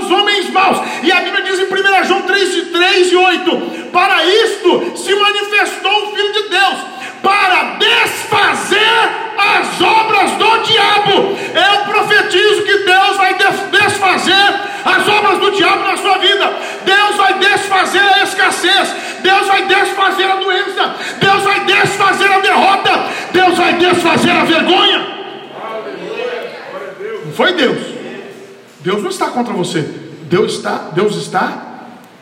[29.64, 29.83] você.
[30.24, 31.64] Deus está, Deus está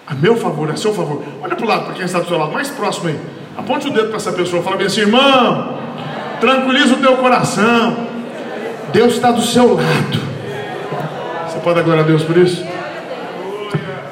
[0.07, 1.23] a meu favor, a seu favor.
[1.41, 3.19] Olha para o lado, para quem está do seu lado, mais próximo aí.
[3.57, 5.79] Aponte o dedo para essa pessoa, fala bem assim, irmão,
[6.41, 8.07] tranquiliza o teu coração.
[8.93, 10.33] Deus está do seu lado.
[11.49, 12.65] Você pode dar glória a Deus por isso?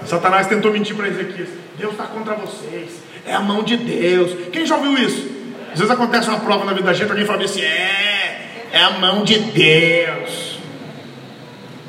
[0.06, 1.48] Satanás tentou mentir para Ezequias.
[1.78, 2.90] Deus está contra vocês.
[3.26, 4.32] é a mão de Deus.
[4.52, 5.28] Quem já ouviu isso?
[5.72, 8.90] Às vezes acontece uma prova na vida da gente, alguém fala assim: é, é a
[8.98, 10.58] mão de Deus.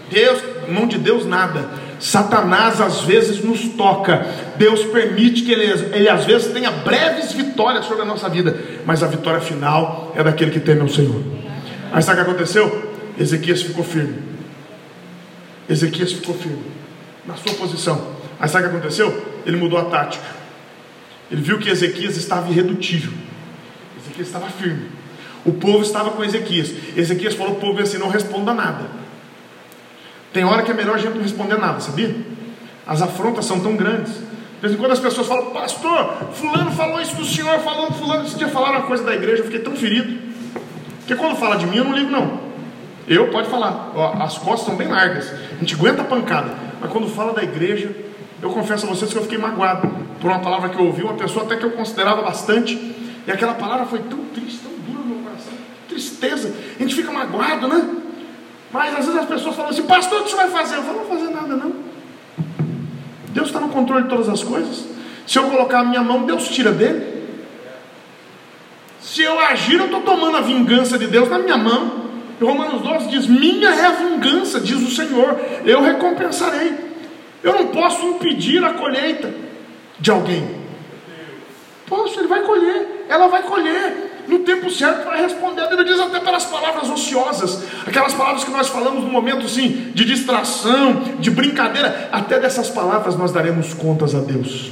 [0.10, 1.70] Deus, mão de Deus nada.
[2.00, 4.26] Satanás às vezes nos toca,
[4.58, 9.04] Deus permite que ele, ele às vezes tenha breves vitórias sobre a nossa vida, mas
[9.04, 11.22] a vitória final é daquele que teme ao Senhor.
[11.92, 12.92] Aí sabe o que aconteceu?
[13.20, 14.18] Ezequias ficou firme.
[15.70, 16.64] Ezequias ficou firme
[17.26, 18.16] na sua posição.
[18.40, 19.26] Aí sabe o que aconteceu?
[19.46, 20.26] Ele mudou a tática.
[21.30, 23.12] Ele viu que Ezequias estava irredutível.
[24.02, 24.88] Ezequias estava firme.
[25.46, 26.74] O povo estava com Ezequias.
[26.96, 28.86] Ezequias falou o povo assim: não responda nada.
[30.34, 32.15] Tem hora que é melhor a gente não responder nada, sabia?
[32.88, 34.13] As afrontas são tão grandes.
[34.13, 38.26] De vez em quando as pessoas falam, pastor, fulano falou isso do senhor, falando fulano,
[38.26, 40.20] esse dia falaram uma coisa da igreja, eu fiquei tão ferido.
[41.00, 42.39] Porque quando fala de mim, eu não ligo não.
[43.08, 46.52] Eu pode falar, Ó, as costas são bem largas, a gente aguenta a pancada.
[46.80, 47.94] Mas quando fala da igreja,
[48.41, 49.89] eu confesso a vocês que eu fiquei magoado
[50.20, 52.76] por uma palavra que eu ouvi, uma pessoa até que eu considerava bastante,
[53.28, 55.54] e aquela palavra foi tão triste, tão dura no meu coração,
[55.89, 56.54] tristeza.
[56.80, 58.01] A gente fica magoado, né?
[58.74, 60.78] Mas às vezes as pessoas falam assim, pastor, o que você vai fazer?
[60.78, 61.74] Eu falo, não vou fazer nada não.
[63.30, 64.86] Deus está no controle de todas as coisas.
[65.28, 67.22] Se eu colocar a minha mão, Deus tira dele.
[69.02, 72.02] Se eu agir, eu estou tomando a vingança de Deus na minha mão.
[72.40, 76.74] E Romanos 12 diz: Minha é a vingança, diz o Senhor, eu recompensarei.
[77.44, 79.34] Eu não posso impedir a colheita
[80.00, 80.62] de alguém.
[81.88, 85.62] Posso, ele vai colher, ela vai colher no tempo certo vai responder.
[85.62, 89.91] A Bíblia diz até pelas palavras ociosas, aquelas palavras que nós falamos no momento sim
[89.94, 94.72] de distração, de brincadeira, até dessas palavras nós daremos contas a Deus.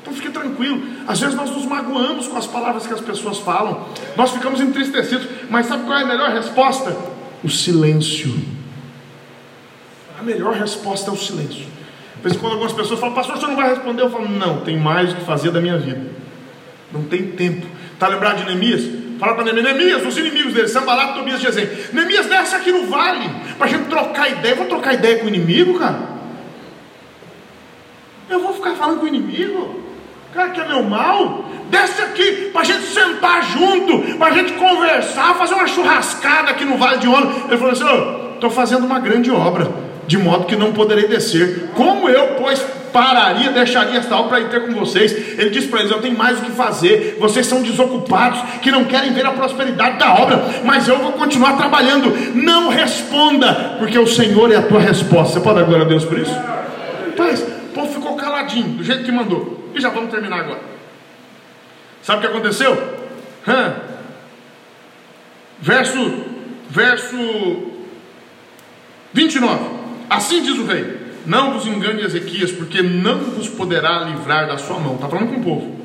[0.00, 0.80] Então fique tranquilo.
[1.08, 3.84] Às vezes nós nos magoamos com as palavras que as pessoas falam,
[4.16, 6.96] nós ficamos entristecidos, mas sabe qual é a melhor resposta?
[7.42, 8.32] O silêncio.
[10.18, 11.66] A melhor resposta é o silêncio.
[12.24, 15.12] Isso, quando algumas pessoas falam, pastor, você não vai responder, eu falo, não, tem mais
[15.12, 16.00] o que fazer da minha vida.
[16.90, 17.73] Não tem tempo.
[17.94, 18.82] Está lembrado de Neemias?
[19.18, 23.30] Fala para Neemias, Neemias, os inimigos dele, Sambalat, Tobias, dizem, Neemias, desce aqui no vale,
[23.56, 24.54] para a gente trocar ideia.
[24.54, 26.14] vou trocar ideia com o inimigo, cara?
[28.28, 29.82] Eu vou ficar falando com o inimigo?
[30.32, 31.44] Cara, que é meu mal?
[31.70, 36.64] Desce aqui, para a gente sentar junto, para a gente conversar, fazer uma churrascada aqui
[36.64, 37.46] no Vale de Ono.
[37.48, 39.70] Ele falou assim: estou fazendo uma grande obra,
[40.06, 41.70] de modo que não poderei descer.
[41.74, 45.12] Como eu, pois, pararia, deixaria esta obra para ter com vocês.
[45.36, 47.16] Ele diz para eles: Eu tenho mais o que fazer.
[47.18, 51.56] Vocês são desocupados, que não querem ver a prosperidade da obra, mas eu vou continuar
[51.56, 52.14] trabalhando.
[52.36, 55.34] Não responda, porque o Senhor é a tua resposta.
[55.34, 56.34] Você pode dar glória a Deus por isso?
[57.16, 59.68] Paz, o povo ficou caladinho, do jeito que mandou.
[59.74, 60.60] E já vamos terminar agora.
[62.00, 62.80] Sabe o que aconteceu?
[63.48, 63.74] Hã?
[65.60, 66.24] Verso,
[66.70, 67.72] verso
[69.12, 69.64] 29.
[70.08, 74.78] Assim diz o rei: não vos engane Ezequias, porque não vos poderá livrar da sua
[74.78, 74.94] mão.
[74.94, 75.84] Está falando com o povo.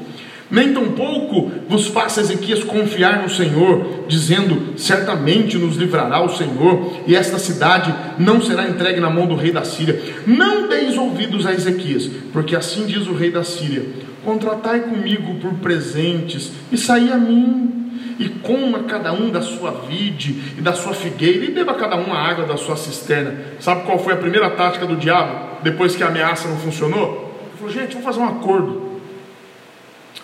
[0.52, 7.16] Nem tampouco vos faça Ezequias confiar no Senhor, dizendo: certamente nos livrará o Senhor, e
[7.16, 10.02] esta cidade não será entregue na mão do rei da Síria.
[10.26, 13.86] Não deis ouvidos a Ezequias, porque assim diz o rei da Síria:
[14.26, 17.79] contratai comigo por presentes, e saí a mim
[18.18, 22.14] e coma cada um da sua vide e da sua figueira, e beba cada um
[22.14, 23.36] a água da sua cisterna.
[23.60, 27.34] Sabe qual foi a primeira tática do diabo, depois que a ameaça não funcionou?
[27.48, 28.74] Ele falou: gente, vamos fazer um acordo,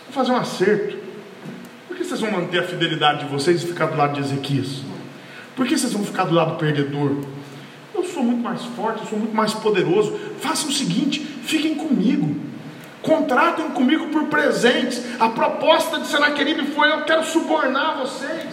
[0.02, 0.98] vamos fazer um acerto.
[1.88, 4.82] Por que vocês vão manter a fidelidade de vocês e ficar do lado de Ezequias?
[5.56, 7.16] Por que vocês vão ficar do lado perdedor?
[7.94, 10.18] Eu sou muito mais forte, eu sou muito mais poderoso.
[10.40, 12.55] Façam o seguinte: fiquem comigo
[13.06, 15.02] contratem comigo por presentes.
[15.20, 18.48] A proposta de Senaqueribe foi: eu quero subornar vocês,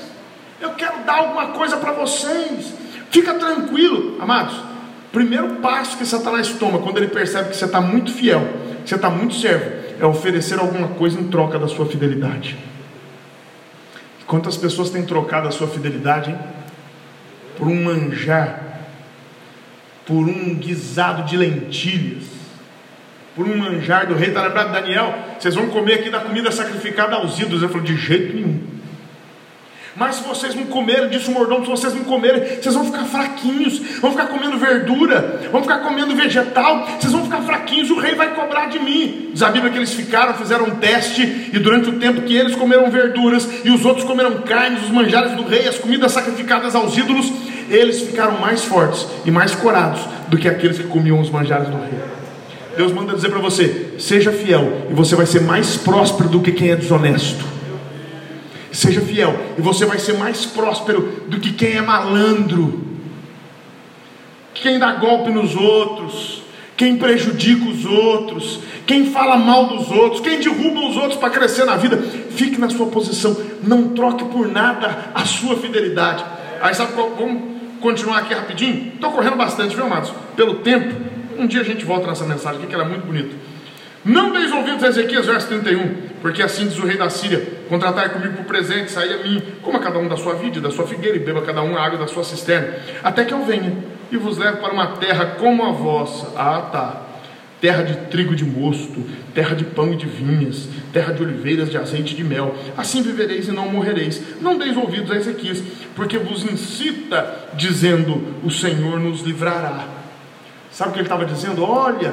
[0.60, 2.72] eu quero dar alguma coisa para vocês.
[3.10, 4.54] Fica tranquilo, amados.
[5.10, 8.40] Primeiro passo que Satanás toma quando ele percebe que você está muito fiel,
[8.82, 12.56] que você está muito servo, é oferecer alguma coisa em troca da sua fidelidade.
[14.26, 16.38] Quantas pessoas têm trocado a sua fidelidade hein?
[17.58, 18.86] por um manjar,
[20.06, 22.31] por um guisado de lentilhas?
[23.34, 24.28] Por um manjar do rei.
[24.28, 25.14] Está lembrado Daniel?
[25.38, 27.62] Vocês vão comer aqui da comida sacrificada aos ídolos.
[27.62, 28.72] Ele falou: de jeito nenhum.
[29.94, 33.04] Mas se vocês não comerem, disse o mordomo, se vocês não comerem, vocês vão ficar
[33.04, 38.14] fraquinhos, vão ficar comendo verdura, vão ficar comendo vegetal, vocês vão ficar fraquinhos, o rei
[38.14, 39.30] vai cobrar de mim.
[39.34, 42.56] Diz a Bíblia que eles ficaram, fizeram um teste, e durante o tempo que eles
[42.56, 46.96] comeram verduras e os outros comeram carnes, os manjares do rei, as comidas sacrificadas aos
[46.96, 47.30] ídolos,
[47.68, 51.76] eles ficaram mais fortes e mais corados do que aqueles que comiam os manjares do
[51.76, 52.21] rei.
[52.76, 56.52] Deus manda dizer para você: seja fiel, e você vai ser mais próspero do que
[56.52, 57.44] quem é desonesto.
[58.70, 62.80] Seja fiel, e você vai ser mais próspero do que quem é malandro,
[64.54, 66.42] quem dá golpe nos outros,
[66.76, 71.64] quem prejudica os outros, quem fala mal dos outros, quem derruba os outros para crescer
[71.64, 71.98] na vida,
[72.30, 76.24] fique na sua posição, não troque por nada a sua fidelidade.
[76.60, 77.42] Aí sabe qual, vamos
[77.80, 78.92] continuar aqui rapidinho?
[78.94, 80.12] Estou correndo bastante, viu, amados?
[80.34, 83.34] Pelo tempo, um dia a gente volta nessa mensagem aqui que ela é muito bonita.
[84.04, 88.08] Não deis ouvidos a Ezequias, verso 31, porque assim diz o rei da Síria: contratai
[88.08, 91.16] comigo por presente, saia a mim, coma cada um da sua vide, da sua figueira,
[91.16, 93.76] e beba cada um a água da sua cisterna, até que eu venha
[94.10, 96.32] e vos leve para uma terra como a vossa.
[96.36, 97.02] Ah, tá.
[97.60, 101.78] Terra de trigo de mosto, terra de pão e de vinhas, terra de oliveiras, de
[101.78, 102.56] azeite e de mel.
[102.76, 104.20] Assim vivereis e não morrereis.
[104.40, 105.62] Não deis ouvidos a Ezequias,
[105.94, 110.01] porque vos incita, dizendo: O Senhor nos livrará.
[110.82, 111.62] Sabe o que ele estava dizendo?
[111.62, 112.12] Olha,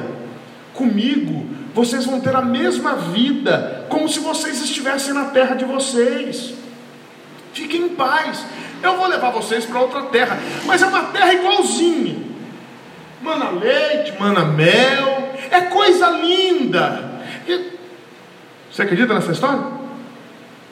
[0.72, 1.44] comigo
[1.74, 6.54] vocês vão ter a mesma vida, como se vocês estivessem na terra de vocês.
[7.52, 8.46] Fiquem em paz.
[8.80, 12.16] Eu vou levar vocês para outra terra, mas é uma terra igualzinha.
[13.20, 17.10] Mana leite, mana mel, é coisa linda.
[17.48, 17.72] E...
[18.70, 19.64] Você acredita nessa história?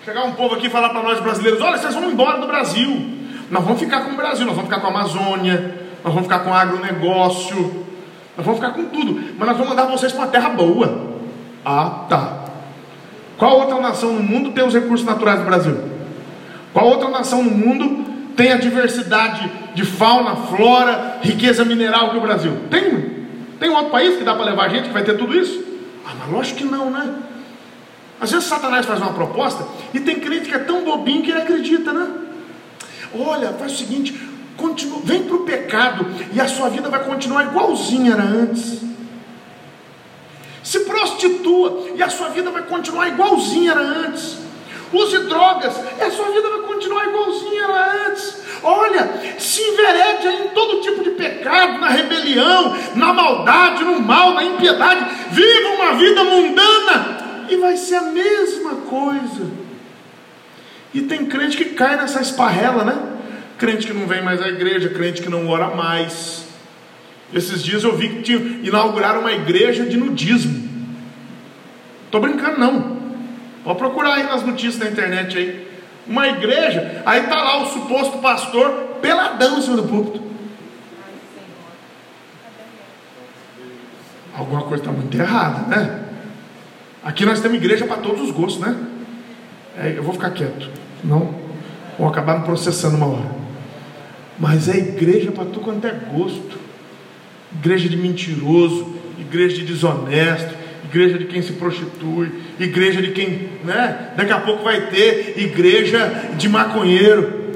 [0.04, 3.18] Chegar um povo aqui e falar para nós brasileiros: olha, vocês vão embora do Brasil.
[3.50, 6.44] Nós vamos ficar com o Brasil, nós vamos ficar com a Amazônia, nós vamos ficar
[6.44, 7.87] com o agronegócio,
[8.38, 11.08] nós vamos ficar com tudo, mas nós vamos mandar vocês para uma terra boa.
[11.64, 12.44] Ah, tá.
[13.36, 15.76] Qual outra nação no mundo tem os recursos naturais do Brasil?
[16.72, 18.04] Qual outra nação no mundo
[18.36, 22.52] tem a diversidade de fauna, flora, riqueza mineral que o Brasil?
[22.70, 23.26] Tem?
[23.58, 25.60] Tem outro país que dá para levar a gente que vai ter tudo isso?
[26.06, 27.12] Ah, mas lógico que não, né?
[28.20, 31.40] Às vezes Satanás faz uma proposta e tem crente que é tão bobinho que ele
[31.40, 32.08] acredita, né?
[33.18, 34.14] Olha, faz o seguinte:
[34.58, 38.80] continua, vem para o pecado e a sua vida vai continuar igualzinha era antes.
[40.62, 44.36] Se prostitua e a sua vida vai continuar igualzinha era antes.
[44.92, 48.38] Use drogas e a sua vida vai continuar igualzinha era antes.
[48.62, 54.42] Olha, se enverede em todo tipo de pecado, na rebelião, na maldade, no mal, na
[54.42, 55.06] impiedade.
[55.30, 59.46] Viva uma vida mundana e vai ser a mesma coisa.
[60.92, 63.17] E tem crente que cai nessa esparrela, né?
[63.58, 66.46] Crente que não vem mais à igreja, crente que não ora mais.
[67.34, 70.68] Esses dias eu vi que tinha, inauguraram uma igreja de nudismo.
[72.06, 72.96] Estou brincando não.
[73.64, 75.68] Pode procurar aí nas notícias da internet aí.
[76.06, 80.22] Uma igreja, aí está lá o suposto pastor peladão em cima do púlpito.
[84.34, 86.04] Alguma coisa está muito errada, né?
[87.04, 88.74] Aqui nós temos igreja para todos os gostos, né?
[89.76, 90.70] É, eu vou ficar quieto,
[91.04, 91.34] não
[91.98, 93.37] vou acabar me processando uma hora.
[94.38, 96.58] Mas é igreja para tu quanto é gosto.
[97.52, 102.30] Igreja de mentiroso, igreja de desonesto, igreja de quem se prostitui,
[102.60, 104.12] igreja de quem, né?
[104.16, 107.48] Daqui a pouco vai ter igreja de maconheiro.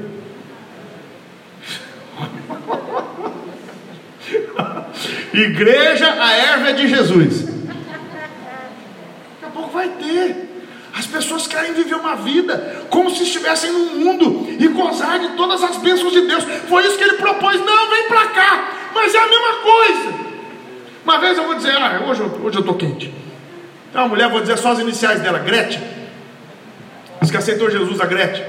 [5.32, 7.42] igreja a erva é de Jesus.
[7.42, 7.84] Daqui
[9.44, 10.41] a pouco vai ter.
[11.02, 15.60] As pessoas querem viver uma vida como se estivessem no mundo e gozar de todas
[15.60, 16.44] as bênçãos de Deus.
[16.68, 17.58] Foi isso que ele propôs.
[17.58, 20.14] Não, vem para cá, mas é a mesma coisa.
[21.02, 23.12] Uma vez eu vou dizer, ah, hoje, hoje eu estou quente.
[23.90, 25.82] Então a mulher, vou dizer só as iniciais dela, Gretchen.
[27.20, 28.46] Diz que aceitou Jesus, a Gretchen.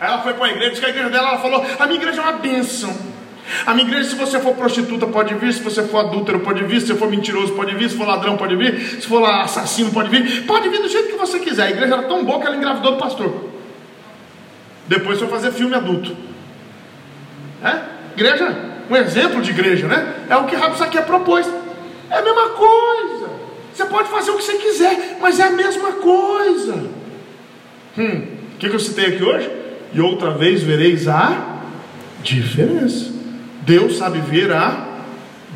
[0.00, 2.22] Ela foi para a igreja, disse que a igreja dela, ela falou, a minha igreja
[2.22, 2.96] é uma bênção.
[3.66, 5.52] A minha igreja, se você for prostituta, pode vir.
[5.52, 6.80] Se você for adúltero, pode vir.
[6.80, 7.90] Se você for mentiroso, pode vir.
[7.90, 8.78] Se for ladrão, pode vir.
[8.80, 10.46] Se for assassino, pode vir.
[10.46, 11.64] Pode vir do jeito que você quiser.
[11.64, 13.50] A igreja era tão boa que ela engravidou do pastor.
[14.86, 16.16] Depois foi fazer filme adulto.
[17.62, 17.80] É?
[18.16, 18.56] Igreja,
[18.90, 20.14] um exemplo de igreja, né?
[20.28, 21.46] É o que Rabos aqui propôs.
[22.10, 23.30] É a mesma coisa.
[23.72, 26.74] Você pode fazer o que você quiser, mas é a mesma coisa.
[27.96, 29.50] Hum, o que, que eu citei aqui hoje?
[29.94, 31.60] E outra vez vereis a
[32.22, 33.12] diferença.
[33.62, 34.88] Deus sabe ver a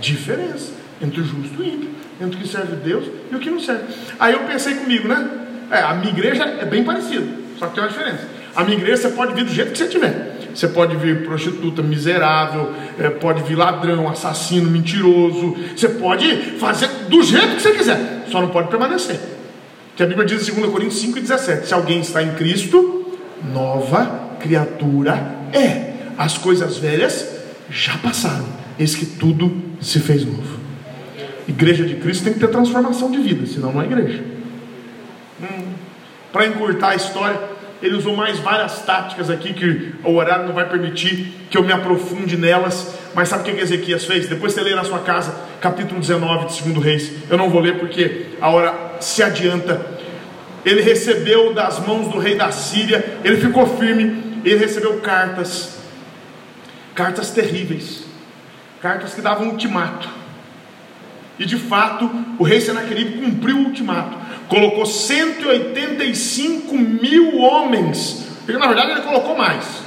[0.01, 1.91] diferença entre o justo e o ímpio,
[2.21, 3.85] entre o que serve Deus e o que não serve.
[4.19, 5.29] Aí eu pensei comigo, né?
[5.71, 7.27] É, a minha igreja é bem parecida,
[7.59, 8.29] só que tem uma diferença.
[8.55, 10.37] A minha igreja você pode vir do jeito que você tiver.
[10.55, 15.55] Você pode vir prostituta, miserável, é, pode vir ladrão, assassino, mentiroso.
[15.77, 19.21] Você pode fazer do jeito que você quiser, só não pode permanecer.
[19.95, 23.19] Que a Bíblia diz em 2 Coríntios 5,17: Se alguém está em Cristo,
[23.53, 25.95] nova criatura é.
[26.17, 27.36] As coisas velhas
[27.71, 28.47] já passaram,
[28.79, 30.61] eis que tudo se fez novo.
[31.49, 34.25] Igreja de Cristo tem que ter transformação de vida, senão não é igreja.
[35.41, 35.73] Hum.
[36.33, 37.39] Para encurtar a história,
[37.83, 41.73] ele usou mais várias táticas aqui que o horário não vai permitir que eu me
[41.73, 42.95] aprofunde nelas.
[43.15, 44.29] Mas sabe o que Ezequias fez?
[44.29, 47.13] Depois você lê na sua casa, capítulo 19 de 2 Reis.
[47.31, 49.81] Eu não vou ler porque a hora se adianta.
[50.65, 55.76] Ele recebeu das mãos do rei da Síria, ele ficou firme, ele recebeu cartas
[56.97, 58.03] cartas terríveis,
[58.81, 60.09] cartas que davam ultimato.
[61.39, 64.17] E de fato, o rei Senaqueribe cumpriu o ultimato.
[64.49, 68.27] Colocou 185 mil homens.
[68.45, 69.83] Porque na verdade ele colocou mais.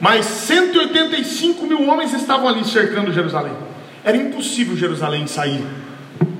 [0.00, 3.52] Mas 185 mil homens estavam ali cercando Jerusalém.
[4.02, 5.62] Era impossível Jerusalém sair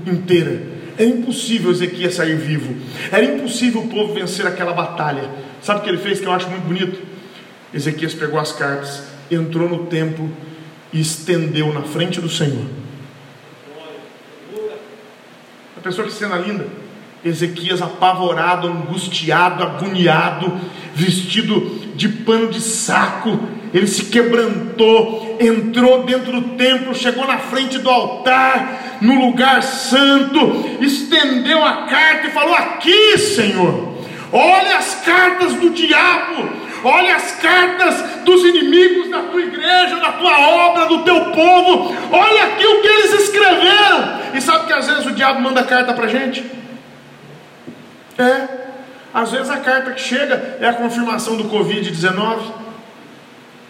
[0.07, 0.62] inteira.
[0.96, 2.74] Era impossível Ezequias sair vivo.
[3.12, 5.30] Era impossível o povo vencer aquela batalha.
[5.61, 6.98] Sabe o que ele fez que eu acho muito bonito?
[7.74, 10.30] Ezequias pegou as cartas, entrou no templo
[10.92, 12.64] e estendeu na frente do Senhor.
[15.76, 16.66] A pessoa que cena linda.
[17.24, 20.58] Ezequias apavorado, angustiado, agoniado,
[20.94, 23.38] vestido de pano de saco,
[23.72, 30.64] ele se quebrantou, entrou dentro do templo, chegou na frente do altar, no lugar santo,
[30.80, 33.94] estendeu a carta e falou: Aqui, Senhor,
[34.32, 36.50] olha as cartas do diabo,
[36.84, 42.44] olha as cartas dos inimigos da tua igreja, da tua obra, do teu povo, olha
[42.44, 44.20] aqui o que eles escreveram.
[44.34, 46.44] E sabe que às vezes o diabo manda carta para gente?
[48.18, 48.48] É,
[49.12, 52.38] às vezes a carta que chega é a confirmação do Covid-19.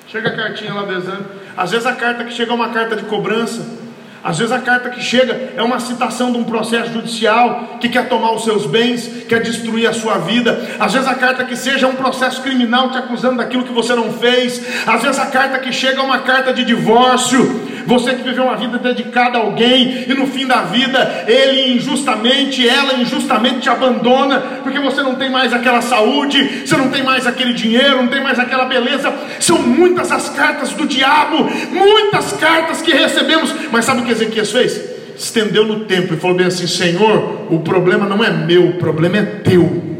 [0.08, 1.24] Chega a cartinha lá do exame.
[1.56, 3.79] Às vezes a carta que chega é uma carta de cobrança.
[4.22, 8.08] Às vezes a carta que chega é uma citação de um processo judicial que quer
[8.08, 10.60] tomar os seus bens, quer destruir a sua vida.
[10.78, 13.94] Às vezes a carta que seja é um processo criminal te acusando daquilo que você
[13.94, 14.62] não fez.
[14.86, 17.70] Às vezes a carta que chega é uma carta de divórcio.
[17.86, 22.68] Você que viveu uma vida dedicada a alguém e no fim da vida ele injustamente,
[22.68, 27.26] ela injustamente te abandona porque você não tem mais aquela saúde, você não tem mais
[27.26, 29.12] aquele dinheiro, não tem mais aquela beleza.
[29.40, 33.52] São muitas as cartas do diabo, muitas cartas que recebemos.
[33.72, 34.80] Mas sabe o que Ezequias fez?
[35.16, 39.18] Estendeu no tempo e falou bem assim: Senhor, o problema não é meu, o problema
[39.18, 39.90] é teu.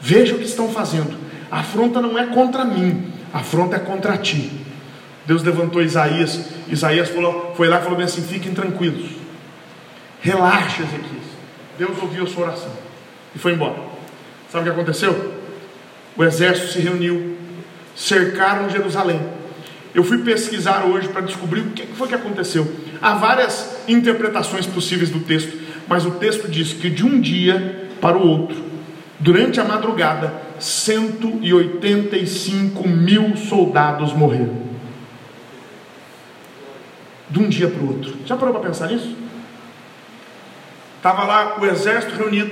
[0.00, 1.16] Veja o que estão fazendo.
[1.50, 4.50] A afronta não é contra mim, a afronta é contra ti.
[5.26, 6.40] Deus levantou Isaías.
[6.68, 9.10] Isaías falou, foi lá e falou bem assim: fiquem tranquilos,
[10.20, 11.24] relaxa, Ezequias.
[11.78, 12.70] Deus ouviu a sua oração
[13.34, 13.76] e foi embora.
[14.50, 15.34] Sabe o que aconteceu?
[16.16, 17.36] O exército se reuniu,
[17.96, 19.20] cercaram Jerusalém.
[19.94, 22.70] Eu fui pesquisar hoje para descobrir o que foi que aconteceu.
[23.00, 28.18] Há várias interpretações possíveis do texto, mas o texto diz que de um dia para
[28.18, 28.60] o outro,
[29.20, 34.64] durante a madrugada, 185 mil soldados morreram
[37.30, 38.14] de um dia para o outro.
[38.26, 39.16] Já parou para pensar nisso?
[40.96, 42.50] Estava lá o exército reunido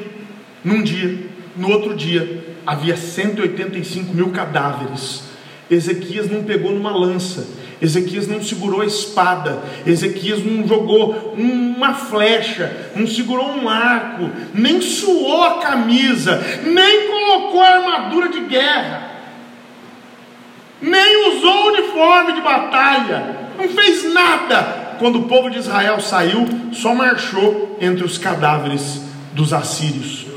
[0.65, 1.27] num dia,
[1.57, 5.32] no outro dia havia 185 mil cadáveres.
[5.71, 7.47] Ezequias não pegou numa lança,
[7.81, 14.81] Ezequias não segurou a espada, Ezequias não jogou uma flecha, não segurou um arco, nem
[14.81, 19.11] suou a camisa, nem colocou a armadura de guerra,
[20.81, 24.81] nem usou o uniforme de batalha, não fez nada.
[24.99, 29.01] Quando o povo de Israel saiu, só marchou entre os cadáveres
[29.33, 30.32] dos assírios.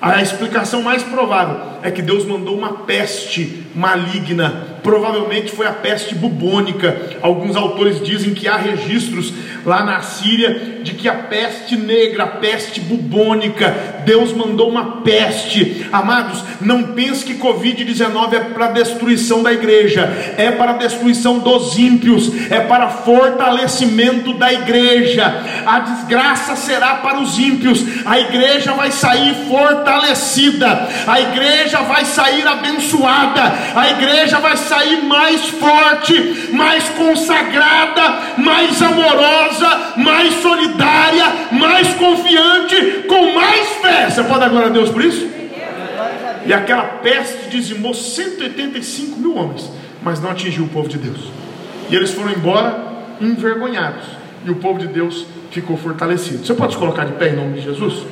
[0.00, 6.14] A explicação mais provável é que Deus mandou uma peste maligna provavelmente foi a peste
[6.14, 7.18] bubônica.
[7.20, 9.32] Alguns autores dizem que há registros
[9.64, 15.86] lá na Síria de que a peste negra, a peste bubônica, Deus mandou uma peste.
[15.92, 22.32] Amados, não pense que Covid-19 é para destruição da igreja, é para destruição dos ímpios,
[22.50, 25.62] é para fortalecimento da igreja.
[25.66, 32.46] A desgraça será para os ímpios, a igreja vai sair fortalecida, a igreja vai sair
[32.46, 33.42] abençoada,
[33.74, 43.34] a igreja vai sair mais forte, mais consagrada, mais amorosa, mais solidária, mais confiante, com
[43.34, 43.97] mais fé.
[44.06, 45.28] Você pode dar glória a Deus por isso?
[46.46, 49.70] E aquela peste dizimou 185 mil homens,
[50.02, 51.30] mas não atingiu o povo de Deus.
[51.90, 52.86] E eles foram embora
[53.20, 54.04] envergonhados,
[54.44, 56.46] e o povo de Deus ficou fortalecido.
[56.46, 58.04] Você pode se colocar de pé em nome de Jesus?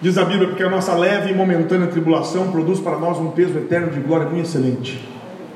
[0.00, 3.56] Diz a Bíblia, porque a nossa leve e momentânea tribulação produz para nós um peso
[3.56, 5.11] eterno de glória muito excelente.